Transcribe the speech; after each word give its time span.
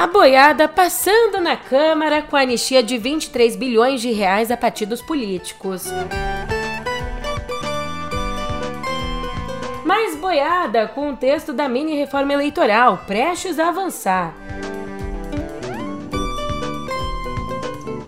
A 0.00 0.06
boiada 0.06 0.66
passando 0.66 1.42
na 1.42 1.58
Câmara 1.58 2.22
com 2.22 2.34
a 2.34 2.40
anistia 2.40 2.82
de 2.82 2.96
23 2.96 3.54
bilhões 3.54 4.00
de 4.00 4.10
reais 4.10 4.50
a 4.50 4.56
partidos 4.56 5.02
políticos. 5.02 5.84
Mais 9.84 10.16
boiada 10.16 10.88
com 10.88 11.10
o 11.10 11.16
texto 11.18 11.52
da 11.52 11.68
mini 11.68 11.96
reforma 11.96 12.32
eleitoral, 12.32 13.04
prestes 13.06 13.58
a 13.58 13.68
avançar. 13.68 14.34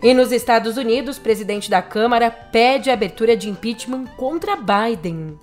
E 0.03 0.15
nos 0.15 0.33
Estados 0.33 0.79
Unidos, 0.79 1.19
presidente 1.19 1.69
da 1.69 1.83
Câmara 1.83 2.31
pede 2.31 2.89
a 2.89 2.95
abertura 2.95 3.37
de 3.37 3.51
impeachment 3.51 4.07
contra 4.17 4.57
Biden. 4.57 5.39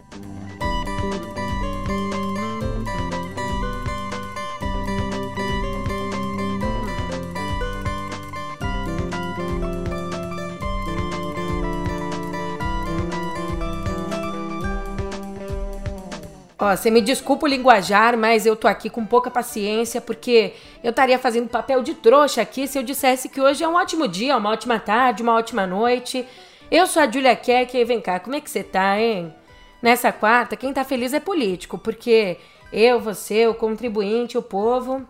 Ó, 16.59 16.76
você 16.76 16.91
me 16.91 16.99
desculpa 16.99 17.45
o 17.45 17.49
linguajar, 17.49 18.18
mas 18.18 18.45
eu 18.45 18.54
tô 18.54 18.68
aqui 18.68 18.90
com 18.90 19.05
pouca 19.05 19.31
paciência 19.31 20.02
porque 20.02 20.54
eu 20.84 20.90
estaria 20.90 21.18
fazendo 21.18 21.48
papel 21.48 21.82
de 21.82 21.94
trouxa 21.94 22.41
aqui 22.41 22.68
se 22.68 22.77
eu 22.77 22.84
dissesse 22.84 23.30
que 23.30 23.40
hoje 23.40 23.63
é 23.63 23.68
um 23.68 23.76
ótimo 23.76 24.09
dia, 24.09 24.35
uma 24.35 24.49
ótima 24.49 24.77
tarde, 24.77 25.23
uma 25.23 25.35
ótima 25.35 25.66
noite. 25.66 26.27
Eu 26.70 26.85
sou 26.85 27.02
a 27.02 27.09
Julia 27.09 27.34
Keck 27.34 27.77
e 27.77 27.85
vem 27.85 28.02
cá, 28.02 28.20
como 28.20 28.35
é 28.35 28.41
que 28.41 28.49
você 28.49 28.62
tá, 28.62 28.99
hein? 28.99 29.34
Nessa 29.82 30.12
quarta, 30.12 30.58
quem 30.58 30.73
tá 30.73 30.84
feliz 30.84 31.13
é 31.13 31.20
político, 31.22 31.77
porque 31.77 32.38
eu, 32.74 32.99
você, 32.99 33.48
o 33.48 33.54
contribuinte, 33.54 34.37
o 34.37 34.41
povo, 34.41 35.07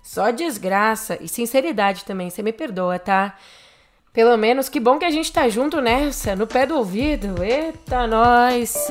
só 0.00 0.30
desgraça 0.30 1.18
e 1.20 1.26
sinceridade 1.26 2.04
também, 2.04 2.30
você 2.30 2.44
me 2.44 2.52
perdoa, 2.52 2.96
tá? 2.96 3.36
Pelo 4.12 4.36
menos 4.36 4.68
que 4.68 4.78
bom 4.78 4.98
que 4.98 5.04
a 5.04 5.10
gente 5.10 5.32
tá 5.32 5.48
junto 5.48 5.80
nessa, 5.80 6.36
no 6.36 6.46
pé 6.46 6.64
do 6.64 6.76
ouvido. 6.76 7.42
Eita, 7.42 8.06
nós! 8.06 8.86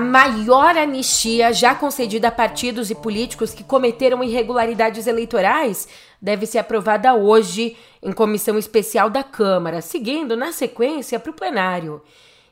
A 0.00 0.02
maior 0.02 0.78
anistia 0.78 1.52
já 1.52 1.74
concedida 1.74 2.28
a 2.28 2.32
partidos 2.32 2.90
e 2.90 2.94
políticos 2.94 3.52
que 3.52 3.62
cometeram 3.62 4.24
irregularidades 4.24 5.06
eleitorais 5.06 5.86
deve 6.22 6.46
ser 6.46 6.56
aprovada 6.56 7.12
hoje 7.12 7.76
em 8.02 8.10
comissão 8.10 8.56
especial 8.56 9.10
da 9.10 9.22
Câmara, 9.22 9.82
seguindo 9.82 10.34
na 10.38 10.52
sequência 10.52 11.20
para 11.20 11.30
o 11.30 11.34
plenário. 11.34 12.02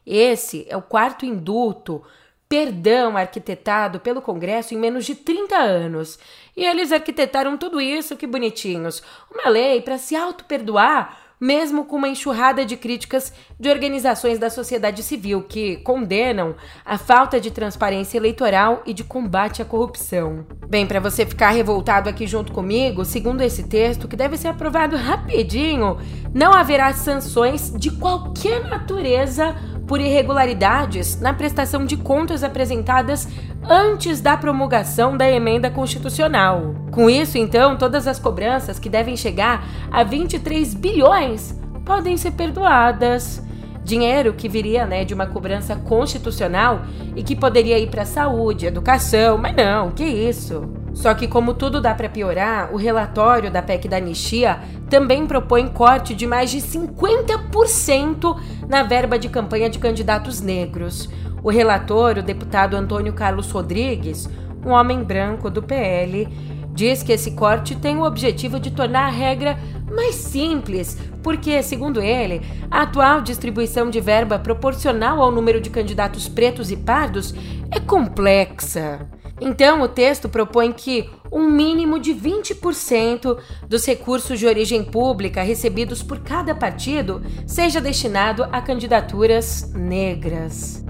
Esse 0.06 0.66
é 0.68 0.76
o 0.76 0.82
quarto 0.82 1.24
indulto, 1.24 2.02
perdão 2.46 3.16
arquitetado 3.16 3.98
pelo 3.98 4.20
Congresso 4.20 4.74
em 4.74 4.76
menos 4.76 5.06
de 5.06 5.14
30 5.14 5.56
anos. 5.56 6.18
E 6.54 6.66
eles 6.66 6.92
arquitetaram 6.92 7.56
tudo 7.56 7.80
isso, 7.80 8.14
que 8.14 8.26
bonitinhos. 8.26 9.02
Uma 9.32 9.48
lei 9.48 9.80
para 9.80 9.96
se 9.96 10.14
auto-perdoar 10.14 11.27
mesmo 11.40 11.84
com 11.84 11.96
uma 11.96 12.08
enxurrada 12.08 12.64
de 12.64 12.76
críticas 12.76 13.32
de 13.58 13.68
organizações 13.68 14.38
da 14.38 14.50
sociedade 14.50 15.02
civil 15.02 15.42
que 15.42 15.76
condenam 15.78 16.54
a 16.84 16.98
falta 16.98 17.40
de 17.40 17.50
transparência 17.50 18.18
eleitoral 18.18 18.82
e 18.84 18.92
de 18.92 19.04
combate 19.04 19.62
à 19.62 19.64
corrupção. 19.64 20.46
Bem, 20.68 20.86
para 20.86 21.00
você 21.00 21.24
ficar 21.24 21.50
revoltado 21.50 22.08
aqui 22.08 22.26
junto 22.26 22.52
comigo, 22.52 23.04
segundo 23.04 23.40
esse 23.40 23.68
texto, 23.68 24.08
que 24.08 24.16
deve 24.16 24.36
ser 24.36 24.48
aprovado 24.48 24.96
rapidinho, 24.96 25.98
não 26.34 26.52
haverá 26.52 26.92
sanções 26.92 27.72
de 27.76 27.90
qualquer 27.92 28.64
natureza 28.68 29.54
por 29.88 30.00
irregularidades 30.00 31.18
na 31.18 31.32
prestação 31.32 31.84
de 31.84 31.96
contas 31.96 32.44
apresentadas 32.44 33.26
antes 33.68 34.20
da 34.20 34.36
promulgação 34.36 35.16
da 35.16 35.28
emenda 35.28 35.70
constitucional. 35.70 36.74
Com 36.92 37.08
isso, 37.08 37.38
então, 37.38 37.76
todas 37.76 38.06
as 38.06 38.18
cobranças 38.18 38.78
que 38.78 38.90
devem 38.90 39.16
chegar 39.16 39.66
a 39.90 40.04
23 40.04 40.74
bilhões 40.74 41.58
podem 41.84 42.16
ser 42.18 42.32
perdoadas. 42.32 43.42
Dinheiro 43.88 44.34
que 44.34 44.50
viria 44.50 44.84
né, 44.84 45.02
de 45.02 45.14
uma 45.14 45.26
cobrança 45.26 45.74
constitucional 45.74 46.82
e 47.16 47.22
que 47.22 47.34
poderia 47.34 47.78
ir 47.78 47.88
para 47.88 48.04
saúde, 48.04 48.66
educação, 48.66 49.38
mas 49.38 49.56
não, 49.56 49.90
que 49.90 50.04
isso? 50.04 50.68
Só 50.92 51.14
que, 51.14 51.26
como 51.26 51.54
tudo 51.54 51.80
dá 51.80 51.94
para 51.94 52.06
piorar, 52.06 52.70
o 52.70 52.76
relatório 52.76 53.50
da 53.50 53.62
PEC 53.62 53.88
da 53.88 53.96
Anistia 53.96 54.60
também 54.90 55.26
propõe 55.26 55.66
corte 55.68 56.14
de 56.14 56.26
mais 56.26 56.50
de 56.50 56.58
50% 56.58 58.38
na 58.68 58.82
verba 58.82 59.18
de 59.18 59.30
campanha 59.30 59.70
de 59.70 59.78
candidatos 59.78 60.42
negros. 60.42 61.08
O 61.42 61.48
relator, 61.48 62.18
o 62.18 62.22
deputado 62.22 62.76
Antônio 62.76 63.14
Carlos 63.14 63.50
Rodrigues, 63.50 64.28
um 64.66 64.72
homem 64.72 65.02
branco 65.02 65.48
do 65.48 65.62
PL, 65.62 66.28
diz 66.78 67.02
que 67.02 67.10
esse 67.10 67.32
corte 67.32 67.74
tem 67.74 67.96
o 67.96 68.04
objetivo 68.04 68.60
de 68.60 68.70
tornar 68.70 69.06
a 69.06 69.10
regra 69.10 69.58
mais 69.90 70.14
simples, 70.14 70.96
porque, 71.24 71.60
segundo 71.60 72.00
ele, 72.00 72.40
a 72.70 72.82
atual 72.82 73.20
distribuição 73.20 73.90
de 73.90 74.00
verba 74.00 74.38
proporcional 74.38 75.20
ao 75.20 75.32
número 75.32 75.60
de 75.60 75.70
candidatos 75.70 76.28
pretos 76.28 76.70
e 76.70 76.76
pardos 76.76 77.34
é 77.72 77.80
complexa. 77.80 79.08
Então, 79.40 79.82
o 79.82 79.88
texto 79.88 80.28
propõe 80.28 80.72
que 80.72 81.10
um 81.32 81.50
mínimo 81.50 81.98
de 81.98 82.14
20% 82.14 83.38
dos 83.68 83.84
recursos 83.84 84.38
de 84.38 84.46
origem 84.46 84.84
pública 84.84 85.42
recebidos 85.42 86.00
por 86.00 86.20
cada 86.20 86.54
partido 86.54 87.20
seja 87.44 87.80
destinado 87.80 88.44
a 88.52 88.60
candidaturas 88.60 89.72
negras. 89.74 90.84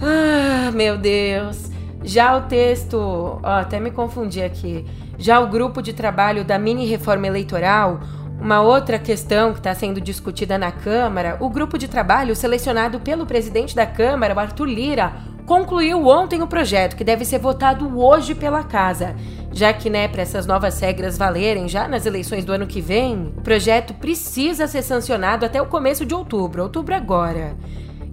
Ah, 0.00 0.70
meu 0.72 0.96
Deus! 0.96 1.73
Já 2.04 2.36
o 2.36 2.42
texto, 2.42 3.40
ó, 3.42 3.60
até 3.60 3.80
me 3.80 3.90
confundi 3.90 4.42
aqui. 4.42 4.84
Já 5.16 5.40
o 5.40 5.48
grupo 5.48 5.80
de 5.80 5.94
trabalho 5.94 6.44
da 6.44 6.58
mini 6.58 6.84
reforma 6.84 7.26
eleitoral, 7.26 8.00
uma 8.38 8.60
outra 8.60 8.98
questão 8.98 9.52
que 9.52 9.58
está 9.58 9.74
sendo 9.74 10.02
discutida 10.02 10.58
na 10.58 10.70
Câmara, 10.70 11.38
o 11.40 11.48
grupo 11.48 11.78
de 11.78 11.88
trabalho 11.88 12.36
selecionado 12.36 13.00
pelo 13.00 13.24
presidente 13.24 13.74
da 13.74 13.86
Câmara, 13.86 14.34
o 14.34 14.38
Arthur 14.38 14.66
Lira, 14.66 15.14
concluiu 15.46 16.06
ontem 16.06 16.42
o 16.42 16.46
projeto, 16.46 16.94
que 16.94 17.04
deve 17.04 17.24
ser 17.24 17.38
votado 17.38 17.98
hoje 17.98 18.34
pela 18.34 18.62
Casa. 18.62 19.16
Já 19.50 19.72
que, 19.72 19.88
né, 19.88 20.06
para 20.06 20.20
essas 20.20 20.46
novas 20.46 20.78
regras 20.80 21.16
valerem 21.16 21.68
já 21.68 21.88
nas 21.88 22.04
eleições 22.04 22.44
do 22.44 22.52
ano 22.52 22.66
que 22.66 22.82
vem, 22.82 23.32
o 23.34 23.40
projeto 23.40 23.94
precisa 23.94 24.66
ser 24.66 24.82
sancionado 24.82 25.46
até 25.46 25.62
o 25.62 25.66
começo 25.66 26.04
de 26.04 26.14
outubro, 26.14 26.64
outubro 26.64 26.94
agora. 26.94 27.56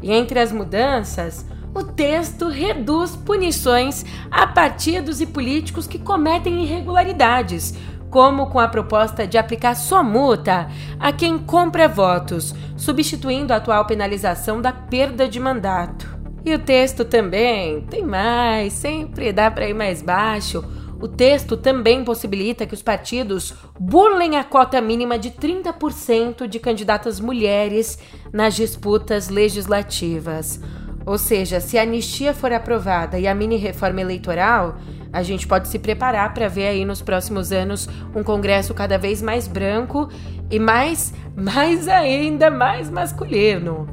E 0.02 0.14
entre 0.14 0.40
as 0.40 0.52
mudanças, 0.52 1.46
o 1.74 1.84
texto 1.84 2.50
reduz 2.50 3.16
punições 3.16 4.06
a 4.30 4.46
partidos 4.46 5.22
e 5.22 5.26
políticos 5.26 5.88
que 5.88 5.98
cometem 5.98 6.64
irregularidades, 6.64 7.74
como 8.10 8.48
com 8.48 8.60
a 8.60 8.68
proposta 8.68 9.26
de 9.26 9.38
aplicar 9.38 9.76
só 9.76 10.04
multa 10.04 10.68
a 11.00 11.14
quem 11.14 11.38
compra 11.38 11.88
votos, 11.88 12.54
substituindo 12.76 13.54
a 13.54 13.56
atual 13.56 13.86
penalização 13.86 14.62
da 14.62 14.74
perda 14.74 15.30
de 15.30 15.40
mandato. 15.40 16.20
E 16.44 16.54
o 16.54 16.60
texto 16.60 17.06
também 17.06 17.82
tem 17.82 18.04
mais, 18.04 18.74
sempre 18.74 19.32
dá 19.32 19.50
para 19.50 19.70
ir 19.70 19.74
mais 19.74 20.02
baixo. 20.02 20.64
O 21.00 21.08
texto 21.08 21.56
também 21.56 22.04
possibilita 22.04 22.66
que 22.66 22.74
os 22.74 22.82
partidos 22.82 23.54
burlem 23.80 24.38
a 24.38 24.44
cota 24.44 24.82
mínima 24.82 25.18
de 25.18 25.32
30% 25.32 26.48
de 26.48 26.60
candidatas 26.60 27.20
mulheres 27.20 27.98
nas 28.34 28.56
disputas 28.56 29.30
legislativas. 29.30 30.60
Ou 31.06 31.18
seja, 31.18 31.60
se 31.60 31.78
a 31.78 31.82
anistia 31.82 32.34
for 32.34 32.52
aprovada 32.52 33.18
e 33.18 33.28
a 33.28 33.34
mini 33.34 33.58
reforma 33.58 34.02
eleitoral, 34.02 34.76
a 35.12 35.24
gente 35.24 35.48
pode 35.48 35.68
se 35.68 35.80
preparar 35.80 36.34
para 36.34 36.48
ver 36.48 36.68
aí 36.68 36.86
nos 36.86 37.02
próximos 37.02 37.52
anos 37.52 37.90
um 38.16 38.24
Congresso 38.24 38.74
cada 38.74 38.98
vez 38.98 39.22
mais 39.22 39.48
branco 39.48 40.10
e 40.50 40.60
mais, 40.60 41.14
mais 41.36 41.88
ainda 41.88 42.50
mais 42.50 42.90
masculino. 42.90 43.88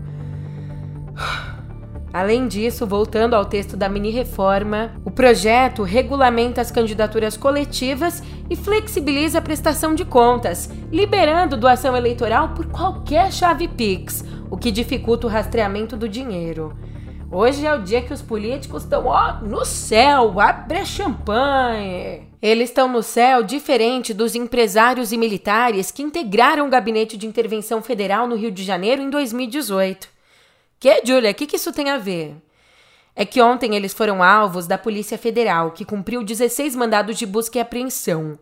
Além 2.12 2.48
disso, 2.48 2.86
voltando 2.86 3.34
ao 3.34 3.44
texto 3.44 3.76
da 3.76 3.88
mini-reforma, 3.88 4.92
o 5.04 5.10
projeto 5.10 5.82
regulamenta 5.82 6.60
as 6.60 6.70
candidaturas 6.70 7.36
coletivas 7.36 8.22
e 8.48 8.56
flexibiliza 8.56 9.38
a 9.38 9.42
prestação 9.42 9.94
de 9.94 10.04
contas, 10.04 10.70
liberando 10.90 11.56
doação 11.56 11.94
eleitoral 11.94 12.50
por 12.54 12.66
qualquer 12.66 13.30
chave 13.30 13.68
Pix, 13.68 14.24
o 14.50 14.56
que 14.56 14.70
dificulta 14.70 15.26
o 15.26 15.30
rastreamento 15.30 15.96
do 15.96 16.08
dinheiro. 16.08 16.74
Hoje 17.30 17.66
é 17.66 17.74
o 17.74 17.82
dia 17.82 18.00
que 18.00 18.12
os 18.12 18.22
políticos 18.22 18.84
estão, 18.84 19.04
no 19.42 19.62
céu, 19.62 20.40
abre 20.40 20.86
champanhe. 20.86 22.26
Eles 22.40 22.70
estão 22.70 22.88
no 22.88 23.02
céu 23.02 23.42
diferente 23.42 24.14
dos 24.14 24.34
empresários 24.34 25.12
e 25.12 25.18
militares 25.18 25.90
que 25.90 26.02
integraram 26.02 26.66
o 26.66 26.70
Gabinete 26.70 27.18
de 27.18 27.26
Intervenção 27.26 27.82
Federal 27.82 28.26
no 28.26 28.34
Rio 28.34 28.50
de 28.50 28.64
Janeiro 28.64 29.02
em 29.02 29.10
2018. 29.10 30.08
Que, 30.80 31.02
Julia, 31.04 31.32
o 31.32 31.34
que, 31.34 31.46
que 31.46 31.56
isso 31.56 31.70
tem 31.70 31.90
a 31.90 31.98
ver? 31.98 32.34
É 33.14 33.26
que 33.26 33.42
ontem 33.42 33.74
eles 33.74 33.92
foram 33.92 34.22
alvos 34.22 34.66
da 34.66 34.78
Polícia 34.78 35.18
Federal, 35.18 35.72
que 35.72 35.84
cumpriu 35.84 36.24
16 36.24 36.74
mandados 36.74 37.18
de 37.18 37.26
busca 37.26 37.58
e 37.58 37.60
apreensão. 37.60 38.38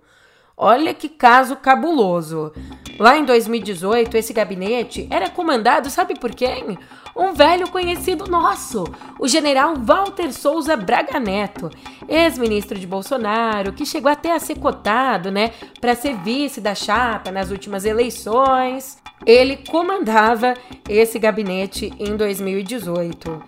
Olha 0.56 0.94
que 0.94 1.08
caso 1.08 1.56
cabuloso. 1.56 2.52
Lá 2.98 3.18
em 3.18 3.24
2018, 3.24 4.16
esse 4.16 4.32
gabinete 4.32 5.08
era 5.10 5.28
comandado, 5.28 5.90
sabe 5.90 6.18
por 6.18 6.34
quem? 6.34 6.78
Um 7.16 7.32
velho 7.32 7.70
conhecido 7.70 8.30
nosso, 8.30 8.84
o 9.18 9.26
general 9.26 9.74
Walter 9.74 10.30
Souza 10.34 10.76
Braga 10.76 11.18
Neto, 11.18 11.70
ex-ministro 12.06 12.78
de 12.78 12.86
Bolsonaro, 12.86 13.72
que 13.72 13.86
chegou 13.86 14.12
até 14.12 14.34
a 14.34 14.38
ser 14.38 14.58
cotado, 14.58 15.30
né, 15.30 15.52
para 15.80 15.94
ser 15.94 16.14
vice 16.18 16.60
da 16.60 16.74
chapa 16.74 17.30
nas 17.30 17.50
últimas 17.50 17.86
eleições. 17.86 18.98
Ele 19.24 19.56
comandava 19.56 20.52
esse 20.86 21.18
gabinete 21.18 21.90
em 21.98 22.14
2018. 22.18 23.42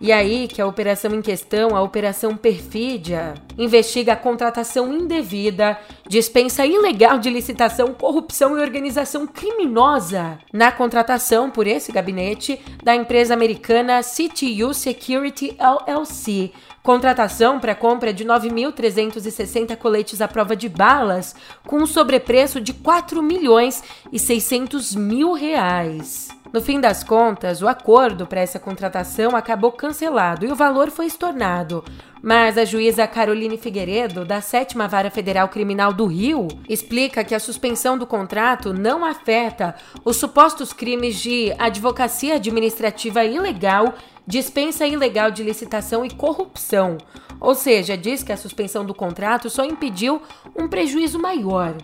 E 0.00 0.10
aí 0.12 0.48
que 0.48 0.62
a 0.62 0.66
operação 0.66 1.14
em 1.14 1.20
questão, 1.20 1.76
a 1.76 1.82
Operação 1.82 2.34
Perfídia, 2.34 3.34
investiga 3.58 4.14
a 4.14 4.16
contratação 4.16 4.90
indevida, 4.90 5.78
dispensa 6.08 6.64
ilegal 6.64 7.18
de 7.18 7.28
licitação, 7.28 7.92
corrupção 7.92 8.56
e 8.56 8.62
organização 8.62 9.26
criminosa 9.26 10.38
na 10.54 10.72
contratação 10.72 11.50
por 11.50 11.66
esse 11.66 11.92
gabinete 11.92 12.58
da 12.82 12.96
empresa 12.96 13.34
americana 13.34 14.00
CTU 14.00 14.72
Security 14.72 15.54
LLC. 15.58 16.50
Contratação 16.82 17.60
para 17.60 17.74
compra 17.74 18.10
de 18.10 18.24
9.360 18.24 19.76
coletes 19.76 20.22
à 20.22 20.26
prova 20.26 20.56
de 20.56 20.70
balas, 20.70 21.36
com 21.66 21.76
um 21.76 21.86
sobrepreço 21.86 22.58
de 22.58 22.72
4 22.72 23.22
milhões 23.22 23.84
e 24.10 24.18
600 24.18 24.94
mil 24.94 25.34
reais. 25.34 26.39
No 26.52 26.60
fim 26.60 26.80
das 26.80 27.04
contas, 27.04 27.62
o 27.62 27.68
acordo 27.68 28.26
para 28.26 28.40
essa 28.40 28.58
contratação 28.58 29.36
acabou 29.36 29.70
cancelado 29.70 30.44
e 30.44 30.50
o 30.50 30.56
valor 30.56 30.90
foi 30.90 31.06
estornado. 31.06 31.84
Mas 32.20 32.58
a 32.58 32.64
juíza 32.64 33.06
Caroline 33.06 33.56
Figueiredo, 33.56 34.24
da 34.24 34.40
Sétima 34.40 34.88
Vara 34.88 35.10
Federal 35.10 35.48
Criminal 35.48 35.92
do 35.92 36.06
Rio, 36.06 36.48
explica 36.68 37.22
que 37.22 37.36
a 37.36 37.40
suspensão 37.40 37.96
do 37.96 38.06
contrato 38.06 38.74
não 38.74 39.04
afeta 39.04 39.76
os 40.04 40.16
supostos 40.16 40.72
crimes 40.72 41.20
de 41.20 41.54
advocacia 41.56 42.34
administrativa 42.34 43.24
ilegal, 43.24 43.94
dispensa 44.26 44.86
ilegal 44.86 45.30
de 45.30 45.44
licitação 45.44 46.04
e 46.04 46.10
corrupção. 46.10 46.98
Ou 47.40 47.54
seja, 47.54 47.96
diz 47.96 48.24
que 48.24 48.32
a 48.32 48.36
suspensão 48.36 48.84
do 48.84 48.92
contrato 48.92 49.48
só 49.48 49.64
impediu 49.64 50.20
um 50.58 50.68
prejuízo 50.68 51.18
maior. 51.18 51.76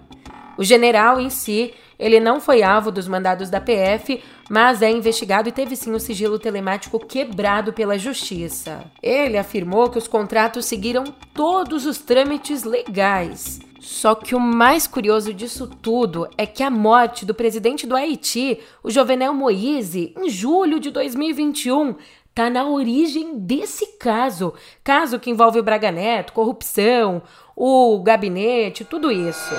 O 0.56 0.64
general 0.64 1.20
em 1.20 1.30
si 1.30 1.74
ele 1.98 2.20
não 2.20 2.40
foi 2.40 2.62
alvo 2.62 2.90
dos 2.90 3.08
mandados 3.08 3.48
da 3.48 3.60
PF, 3.60 4.22
mas 4.50 4.82
é 4.82 4.90
investigado 4.90 5.48
e 5.48 5.52
teve 5.52 5.74
sim 5.74 5.92
o 5.92 6.00
sigilo 6.00 6.38
telemático 6.38 6.98
quebrado 6.98 7.72
pela 7.72 7.98
justiça. 7.98 8.84
Ele 9.02 9.38
afirmou 9.38 9.88
que 9.88 9.98
os 9.98 10.06
contratos 10.06 10.66
seguiram 10.66 11.04
todos 11.32 11.86
os 11.86 11.98
trâmites 11.98 12.64
legais. 12.64 13.60
Só 13.80 14.14
que 14.14 14.34
o 14.34 14.40
mais 14.40 14.86
curioso 14.86 15.32
disso 15.32 15.66
tudo 15.80 16.28
é 16.36 16.44
que 16.44 16.62
a 16.62 16.70
morte 16.70 17.24
do 17.24 17.34
presidente 17.34 17.86
do 17.86 17.96
Haiti, 17.96 18.58
o 18.82 18.90
Jovenel 18.90 19.32
Moïse, 19.32 20.12
em 20.18 20.28
julho 20.28 20.80
de 20.80 20.90
2021, 20.90 21.94
está 22.28 22.50
na 22.50 22.66
origem 22.66 23.38
desse 23.38 23.96
caso. 23.98 24.52
Caso 24.84 25.18
que 25.18 25.30
envolve 25.30 25.58
o 25.58 25.62
Braga 25.62 25.90
Neto, 25.90 26.34
corrupção, 26.34 27.22
o 27.56 27.98
gabinete, 28.00 28.84
tudo 28.84 29.10
isso 29.10 29.54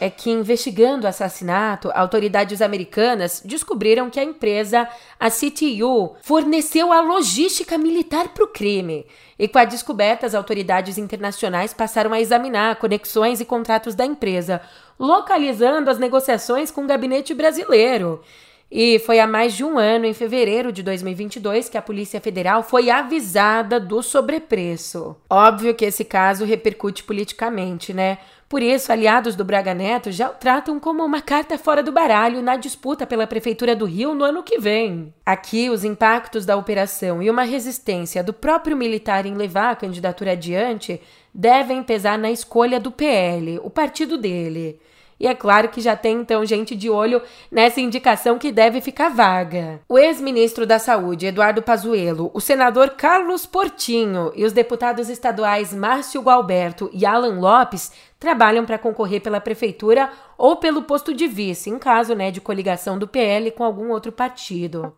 é 0.00 0.08
que, 0.08 0.30
investigando 0.30 1.04
o 1.04 1.08
assassinato, 1.08 1.90
autoridades 1.92 2.62
americanas 2.62 3.42
descobriram 3.44 4.08
que 4.08 4.18
a 4.18 4.24
empresa, 4.24 4.88
a 5.18 5.28
CTU, 5.28 6.14
forneceu 6.22 6.92
a 6.92 7.00
logística 7.00 7.76
militar 7.76 8.28
para 8.28 8.44
o 8.44 8.48
crime. 8.48 9.06
E 9.38 9.46
com 9.46 9.58
a 9.58 9.64
descoberta, 9.64 10.24
as 10.24 10.34
autoridades 10.34 10.98
internacionais 10.98 11.74
passaram 11.74 12.12
a 12.12 12.20
examinar 12.20 12.76
conexões 12.76 13.40
e 13.40 13.44
contratos 13.44 13.94
da 13.94 14.06
empresa, 14.06 14.60
localizando 14.98 15.90
as 15.90 15.98
negociações 15.98 16.70
com 16.70 16.84
o 16.84 16.86
gabinete 16.86 17.34
brasileiro. 17.34 18.22
E 18.70 18.98
foi 18.98 19.18
há 19.18 19.26
mais 19.26 19.54
de 19.54 19.64
um 19.64 19.78
ano, 19.78 20.04
em 20.04 20.12
fevereiro 20.12 20.70
de 20.70 20.82
2022, 20.82 21.70
que 21.70 21.78
a 21.78 21.82
Polícia 21.82 22.20
Federal 22.20 22.62
foi 22.62 22.90
avisada 22.90 23.80
do 23.80 24.02
sobrepreço. 24.02 25.16
Óbvio 25.30 25.74
que 25.74 25.86
esse 25.86 26.04
caso 26.04 26.44
repercute 26.44 27.02
politicamente, 27.02 27.94
né? 27.94 28.18
Por 28.46 28.62
isso, 28.62 28.90
aliados 28.90 29.36
do 29.36 29.44
Braga 29.44 29.74
Neto 29.74 30.10
já 30.10 30.30
o 30.30 30.34
tratam 30.34 30.80
como 30.80 31.04
uma 31.04 31.20
carta 31.20 31.58
fora 31.58 31.82
do 31.82 31.92
baralho 31.92 32.42
na 32.42 32.56
disputa 32.56 33.06
pela 33.06 33.26
Prefeitura 33.26 33.76
do 33.76 33.84
Rio 33.84 34.14
no 34.14 34.24
ano 34.24 34.42
que 34.42 34.58
vem. 34.58 35.12
Aqui, 35.24 35.68
os 35.68 35.84
impactos 35.84 36.46
da 36.46 36.56
operação 36.56 37.22
e 37.22 37.28
uma 37.28 37.42
resistência 37.42 38.22
do 38.22 38.32
próprio 38.32 38.76
militar 38.76 39.26
em 39.26 39.34
levar 39.34 39.70
a 39.70 39.76
candidatura 39.76 40.32
adiante 40.32 41.00
devem 41.32 41.82
pesar 41.82 42.18
na 42.18 42.30
escolha 42.30 42.80
do 42.80 42.90
PL, 42.90 43.60
o 43.62 43.68
partido 43.68 44.16
dele. 44.16 44.80
E 45.20 45.26
é 45.26 45.34
claro 45.34 45.68
que 45.68 45.80
já 45.80 45.96
tem 45.96 46.20
então 46.20 46.44
gente 46.44 46.76
de 46.76 46.88
olho 46.88 47.20
nessa 47.50 47.80
indicação 47.80 48.38
que 48.38 48.52
deve 48.52 48.80
ficar 48.80 49.08
vaga. 49.08 49.80
O 49.88 49.98
ex-ministro 49.98 50.66
da 50.66 50.78
Saúde, 50.78 51.26
Eduardo 51.26 51.62
Pazuello, 51.62 52.30
o 52.32 52.40
senador 52.40 52.90
Carlos 52.90 53.44
Portinho 53.46 54.32
e 54.34 54.44
os 54.44 54.52
deputados 54.52 55.08
estaduais 55.08 55.72
Márcio 55.72 56.20
Gualberto 56.20 56.88
e 56.92 57.04
Alan 57.04 57.40
Lopes 57.40 57.92
trabalham 58.18 58.64
para 58.64 58.78
concorrer 58.78 59.20
pela 59.20 59.40
prefeitura 59.40 60.10
ou 60.36 60.56
pelo 60.56 60.82
posto 60.82 61.14
de 61.14 61.26
vice, 61.26 61.70
em 61.70 61.78
caso 61.78 62.14
né, 62.14 62.30
de 62.30 62.40
coligação 62.40 62.98
do 62.98 63.08
PL 63.08 63.50
com 63.50 63.64
algum 63.64 63.90
outro 63.90 64.12
partido. 64.12 64.92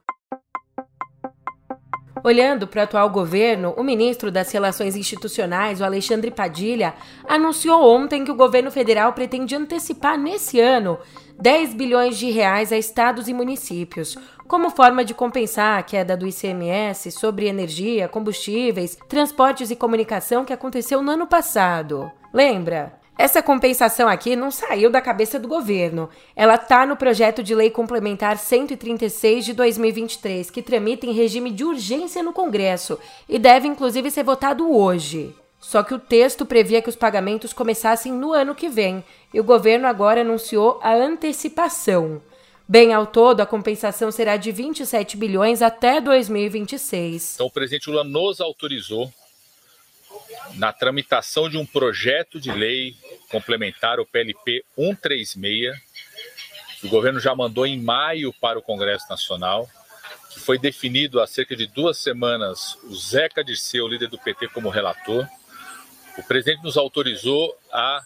Olhando 2.22 2.66
para 2.66 2.80
o 2.80 2.84
atual 2.84 3.08
governo, 3.08 3.74
o 3.76 3.82
ministro 3.82 4.30
das 4.30 4.52
Relações 4.52 4.94
Institucionais, 4.94 5.80
o 5.80 5.84
Alexandre 5.84 6.30
Padilha, 6.30 6.94
anunciou 7.26 7.82
ontem 7.82 8.24
que 8.24 8.30
o 8.30 8.36
governo 8.36 8.70
federal 8.70 9.12
pretende 9.12 9.54
antecipar 9.54 10.18
nesse 10.18 10.60
ano 10.60 10.98
10 11.40 11.74
bilhões 11.74 12.18
de 12.18 12.30
reais 12.30 12.72
a 12.72 12.76
estados 12.76 13.26
e 13.28 13.32
municípios, 13.32 14.16
como 14.46 14.68
forma 14.68 15.04
de 15.04 15.14
compensar 15.14 15.78
a 15.78 15.82
queda 15.82 16.16
do 16.16 16.26
ICMS 16.26 17.10
sobre 17.12 17.48
energia, 17.48 18.08
combustíveis, 18.08 18.98
transportes 19.08 19.70
e 19.70 19.76
comunicação 19.76 20.44
que 20.44 20.52
aconteceu 20.52 21.02
no 21.02 21.12
ano 21.12 21.26
passado. 21.26 22.10
Lembra? 22.34 22.99
Essa 23.20 23.42
compensação 23.42 24.08
aqui 24.08 24.34
não 24.34 24.50
saiu 24.50 24.88
da 24.88 24.98
cabeça 24.98 25.38
do 25.38 25.46
governo. 25.46 26.08
Ela 26.34 26.54
está 26.54 26.86
no 26.86 26.96
projeto 26.96 27.42
de 27.42 27.54
lei 27.54 27.68
complementar 27.68 28.38
136 28.38 29.44
de 29.44 29.52
2023, 29.52 30.50
que 30.50 30.62
tramita 30.62 31.04
em 31.04 31.12
regime 31.12 31.50
de 31.50 31.62
urgência 31.62 32.22
no 32.22 32.32
Congresso 32.32 32.98
e 33.28 33.38
deve 33.38 33.68
inclusive 33.68 34.10
ser 34.10 34.22
votado 34.22 34.74
hoje. 34.74 35.34
Só 35.60 35.82
que 35.82 35.92
o 35.92 35.98
texto 35.98 36.46
previa 36.46 36.80
que 36.80 36.88
os 36.88 36.96
pagamentos 36.96 37.52
começassem 37.52 38.10
no 38.10 38.32
ano 38.32 38.54
que 38.54 38.70
vem, 38.70 39.04
e 39.34 39.38
o 39.38 39.44
governo 39.44 39.86
agora 39.86 40.22
anunciou 40.22 40.80
a 40.82 40.94
antecipação. 40.94 42.22
Bem, 42.66 42.94
ao 42.94 43.06
todo, 43.06 43.42
a 43.42 43.46
compensação 43.46 44.10
será 44.10 44.38
de 44.38 44.50
27 44.50 45.18
bilhões 45.18 45.60
até 45.60 46.00
2026. 46.00 47.34
Então, 47.34 47.48
o 47.48 47.50
presidente 47.50 47.90
Lula 47.90 48.02
nos 48.02 48.40
autorizou 48.40 49.12
na 50.54 50.72
tramitação 50.72 51.48
de 51.48 51.56
um 51.56 51.66
projeto 51.66 52.40
de 52.40 52.50
lei 52.50 52.96
complementar, 53.28 54.00
o 54.00 54.06
PLP 54.06 54.64
136, 54.76 55.76
que 56.80 56.86
o 56.86 56.90
governo 56.90 57.20
já 57.20 57.34
mandou 57.34 57.66
em 57.66 57.80
maio 57.80 58.32
para 58.32 58.58
o 58.58 58.62
Congresso 58.62 59.08
Nacional, 59.08 59.68
que 60.30 60.40
foi 60.40 60.58
definido 60.58 61.20
há 61.20 61.26
cerca 61.26 61.54
de 61.54 61.66
duas 61.66 61.98
semanas 61.98 62.78
o 62.84 62.94
Zeca 62.94 63.44
Dirceu, 63.44 63.86
líder 63.86 64.08
do 64.08 64.18
PT, 64.18 64.48
como 64.48 64.68
relator. 64.68 65.26
O 66.16 66.22
presidente 66.22 66.62
nos 66.62 66.76
autorizou 66.76 67.56
a 67.72 68.02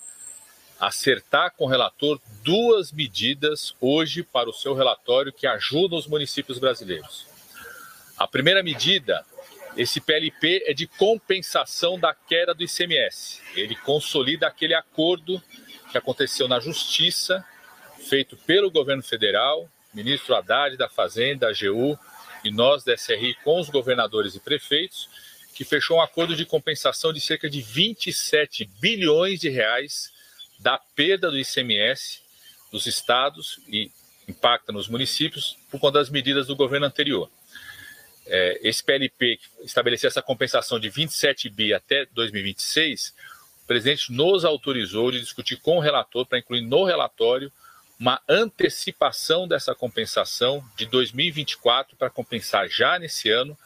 acertar 0.80 1.52
com 1.56 1.64
o 1.64 1.68
relator 1.68 2.21
duas 2.42 2.92
medidas 2.92 3.75
hoje 3.80 4.23
para 4.23 4.50
o 4.50 4.52
seu 4.52 4.75
relatório 4.75 5.33
que 5.33 5.47
ajudam 5.47 5.99
os 5.99 6.06
municípios 6.06 6.59
brasileiros. 6.59 7.26
A 8.18 8.26
primeira 8.26 8.62
medida 8.62 9.25
esse 9.76 10.00
PLP 10.00 10.62
é 10.66 10.73
de 10.73 10.87
compensação 10.87 11.99
da 11.99 12.14
queda 12.14 12.54
do 12.54 12.62
ICMS. 12.62 13.40
Ele 13.57 13.75
consolida 13.75 14.47
aquele 14.47 14.75
acordo 14.75 15.43
que 15.90 15.99
aconteceu 15.99 16.47
na 16.47 16.61
Justiça, 16.61 17.45
feito 18.09 18.37
pelo 18.37 18.71
governo 18.71 19.02
federal, 19.02 19.69
ministro 19.93 20.35
Haddad 20.35 20.76
da 20.76 20.88
Fazenda, 20.88 21.49
AGU 21.49 21.99
e 22.45 22.50
nós 22.50 22.85
da 22.85 22.95
SRI 22.95 23.35
com 23.43 23.59
os 23.59 23.69
governadores 23.69 24.35
e 24.35 24.40
prefeitos, 24.40 25.09
que 25.54 25.64
fechou 25.64 25.99
um 25.99 26.02
acordo 26.02 26.37
de 26.37 26.45
compensação 26.45 27.12
de 27.12 27.21
cerca 27.21 27.49
de 27.49 27.61
27 27.61 28.69
bilhões 28.81 29.40
de 29.40 29.49
reais 29.49 30.12
da 30.59 30.78
perda 30.78 31.31
do 31.31 31.38
ICMS 31.38 32.23
dos 32.71 32.87
estados 32.87 33.61
e 33.69 33.90
impacta 34.28 34.73
nos 34.73 34.88
municípios 34.88 35.57
por 35.71 35.81
conta 35.81 35.99
das 35.99 36.11
medidas 36.11 36.47
do 36.47 36.57
governo 36.57 36.87
anterior 36.87 37.31
é, 38.26 38.61
esse 38.62 38.83
PLP 38.83 39.37
que 39.37 39.64
estabelecia 39.64 40.09
essa 40.09 40.23
compensação 40.23 40.81
de 40.81 40.88
27 40.88 41.49
bi 41.49 41.75
até 41.75 42.07
2026, 42.07 43.14
o 43.62 43.66
presidente 43.66 44.12
nos 44.12 44.45
autorizou 44.45 45.11
de 45.11 45.21
discutir 45.21 45.57
com 45.57 45.76
o 45.76 45.81
relator 45.81 46.26
para 46.26 46.38
incluir 46.38 46.62
no 46.62 46.85
relatório 46.85 47.52
uma 47.99 48.21
antecipação 48.28 49.47
dessa 49.47 49.75
compensação 49.75 50.64
de 50.76 50.87
2024 50.87 51.97
para 51.97 52.11
compensar 52.11 52.69
já 52.69 52.99
nesse 52.99 53.31
ano, 53.31 53.57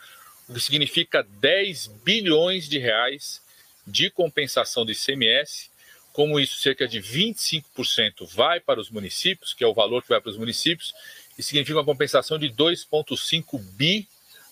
o 0.48 0.54
que 0.54 0.60
significa 0.60 1.22
10 1.22 1.88
bilhões 2.04 2.68
de 2.68 2.78
reais 2.78 3.42
de 3.86 4.10
compensação 4.10 4.84
do 4.84 4.92
ICMS, 4.92 5.70
como 6.12 6.38
isso, 6.38 6.60
cerca 6.60 6.86
de 6.86 7.00
25% 7.00 8.26
vai 8.34 8.60
para 8.60 8.80
os 8.80 8.90
municípios, 8.90 9.54
que 9.54 9.62
é 9.62 9.66
o 9.66 9.74
valor 9.74 10.02
que 10.02 10.08
vai 10.08 10.20
para 10.20 10.30
os 10.30 10.36
municípios, 10.36 10.92
e 11.38 11.42
significa 11.42 11.78
uma 11.78 11.84
compensação 11.84 12.38
de 12.38 12.50
2,5 12.50 13.58
bi 13.76 14.08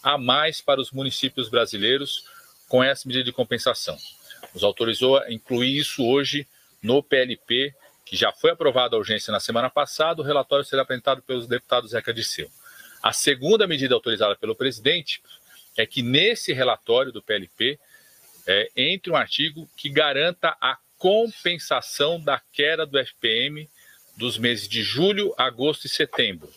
a 0.07 0.17
mais 0.17 0.61
para 0.61 0.81
os 0.81 0.93
municípios 0.93 1.49
brasileiros 1.49 2.25
com 2.69 2.83
essa 2.83 3.09
medida 3.09 3.25
de 3.25 3.33
compensação. 3.33 3.99
Nos 4.55 4.63
autorizou 4.63 5.19
a 5.19 5.33
incluir 5.33 5.77
isso 5.77 6.07
hoje 6.07 6.47
no 6.81 7.03
PLP, 7.03 7.75
que 8.05 8.17
já 8.17 8.31
foi 8.31 8.53
aprovado 8.53 8.95
a 8.95 9.01
urgência 9.01 9.33
na 9.33 9.41
semana 9.41 9.69
passada. 9.69 10.23
O 10.23 10.25
relatório 10.25 10.65
será 10.65 10.83
apresentado 10.83 11.23
pelos 11.23 11.49
deputados 11.49 11.91
Zeca 11.91 12.15
Disseu. 12.15 12.49
A 13.03 13.13
segunda 13.13 13.67
medida 13.67 13.97
autorizada 13.97 14.37
pelo 14.37 14.55
presidente 14.55 15.21
é 15.77 15.85
que 15.85 16.03
nesse 16.03 16.53
relatório 16.53 17.11
do 17.11 17.21
PLP 17.21 17.77
é, 18.47 18.69
entre 18.77 19.11
um 19.11 19.17
artigo 19.17 19.69
que 19.77 19.89
garanta 19.89 20.57
a 20.61 20.79
compensação 20.97 22.21
da 22.21 22.41
queda 22.53 22.87
do 22.87 22.97
FPM 22.97 23.69
dos 24.17 24.39
meses 24.39 24.69
de 24.69 24.85
julho, 24.85 25.35
agosto 25.37 25.87
e 25.87 25.89
setembro, 25.89 26.49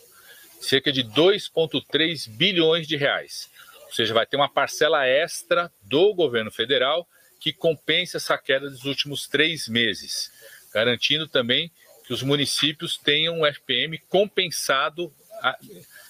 cerca 0.59 0.91
de 0.91 1.03
2,3 1.03 2.29
bilhões 2.29 2.87
de 2.87 2.95
reais. 2.95 3.49
Ou 3.85 3.93
seja, 3.93 4.13
vai 4.13 4.25
ter 4.25 4.35
uma 4.35 4.49
parcela 4.49 5.05
extra 5.05 5.71
do 5.81 6.13
governo 6.13 6.51
federal 6.51 7.07
que 7.39 7.53
compensa 7.53 8.17
essa 8.17 8.37
queda 8.37 8.69
dos 8.69 8.85
últimos 8.85 9.27
três 9.27 9.67
meses, 9.67 10.31
garantindo 10.73 11.27
também 11.27 11.71
que 12.05 12.13
os 12.13 12.21
municípios 12.21 12.97
tenham 12.97 13.39
um 13.39 13.45
FPM 13.45 13.97
compensado 14.09 15.13
a, 15.41 15.57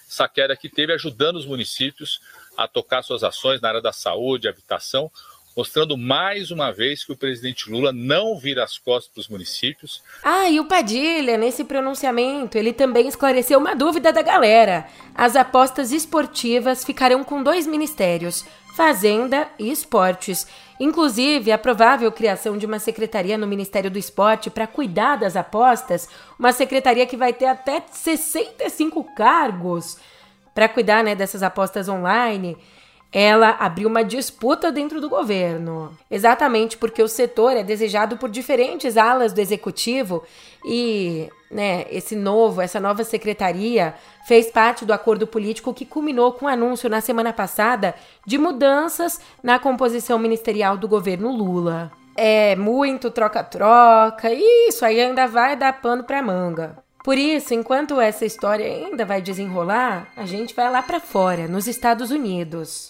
essa 0.08 0.28
queda 0.28 0.58
que 0.58 0.68
teve, 0.68 0.92
ajudando 0.94 1.36
os 1.36 1.46
municípios 1.46 2.20
a 2.58 2.68
tocar 2.68 3.04
suas 3.04 3.24
ações 3.24 3.62
na 3.62 3.70
área 3.70 3.82
da 3.82 3.94
saúde, 3.94 4.48
habitação, 4.48 5.12
mostrando 5.56 5.98
mais 5.98 6.52
uma 6.52 6.72
vez 6.72 7.04
que 7.04 7.12
o 7.12 7.18
presidente 7.18 7.70
Lula 7.70 7.92
não 7.92 8.38
vira 8.38 8.64
as 8.64 8.78
costas 8.78 9.12
para 9.12 9.22
os 9.22 9.28
municípios. 9.28 10.02
Ah, 10.24 10.50
e 10.50 10.60
o 10.60 10.66
Padilha, 10.66 11.38
nesse 11.38 11.64
pronunciamento, 11.64 12.58
ele 12.58 12.74
também 12.74 13.08
esclareceu 13.08 13.60
uma 13.60 13.76
dúvida 13.76 14.14
da 14.14 14.22
galera. 14.22 14.88
As 15.14 15.36
apostas 15.36 15.92
esportivas 15.92 16.86
ficarão 16.86 17.24
com 17.24 17.44
dois 17.44 17.68
ministérios, 17.68 18.46
Fazenda 18.76 19.50
e 19.60 19.70
Esportes. 19.70 20.48
Inclusive, 20.80 21.52
a 21.52 21.58
provável 21.58 22.10
criação 22.12 22.58
de 22.58 22.66
uma 22.66 22.80
secretaria 22.80 23.38
no 23.38 23.46
Ministério 23.46 23.92
do 23.92 24.00
Esporte 24.00 24.50
para 24.50 24.66
cuidar 24.66 25.18
das 25.18 25.36
apostas, 25.36 26.08
uma 26.38 26.54
secretaria 26.54 27.06
que 27.06 27.18
vai 27.18 27.34
ter 27.34 27.48
até 27.48 27.84
65 27.92 29.04
cargos 29.16 29.98
para 30.54 30.70
cuidar 30.70 31.04
né, 31.04 31.16
dessas 31.16 31.44
apostas 31.44 31.90
online 31.90 32.58
ela 33.12 33.52
abriu 33.60 33.90
uma 33.90 34.04
disputa 34.04 34.72
dentro 34.72 35.02
do 35.02 35.10
governo. 35.10 35.92
Exatamente 36.10 36.78
porque 36.78 37.02
o 37.02 37.08
setor 37.08 37.54
é 37.54 37.64
desejado 37.64 38.18
por 38.18 38.30
diferentes 38.30 38.98
alas 38.98 39.34
do 39.34 39.42
executivo 39.42 40.24
e, 40.64 41.28
né, 41.50 41.86
esse 41.90 42.16
novo, 42.16 42.62
essa 42.62 42.80
nova 42.80 43.04
secretaria 43.04 43.96
fez 44.28 44.52
parte 44.52 44.86
do 44.86 44.94
acordo 44.94 45.26
político 45.26 45.74
que 45.74 45.86
culminou 45.86 46.34
com 46.34 46.46
o 46.46 46.50
anúncio 46.50 46.90
na 46.90 47.02
semana 47.02 47.34
passada 47.34 47.96
de 48.26 48.38
mudanças 48.38 49.20
na 49.42 49.58
composição 49.58 50.20
ministerial 50.20 50.78
do 50.78 50.88
governo 50.88 51.32
Lula. 51.32 51.92
É 52.16 52.56
muito 52.56 53.10
troca-troca, 53.10 54.30
e 54.32 54.68
isso 54.68 54.86
aí 54.86 55.00
ainda 55.00 55.26
vai 55.26 55.56
dar 55.56 55.82
pano 55.82 56.04
para 56.04 56.22
manga. 56.22 56.78
Por 57.04 57.18
isso, 57.18 57.54
enquanto 57.54 58.00
essa 58.00 58.26
história 58.26 58.66
ainda 58.66 59.06
vai 59.06 59.22
desenrolar, 59.22 60.12
a 60.18 60.26
gente 60.26 60.54
vai 60.54 60.70
lá 60.70 60.82
para 60.82 61.00
fora, 61.00 61.48
nos 61.48 61.66
Estados 61.66 62.12
Unidos. 62.12 62.90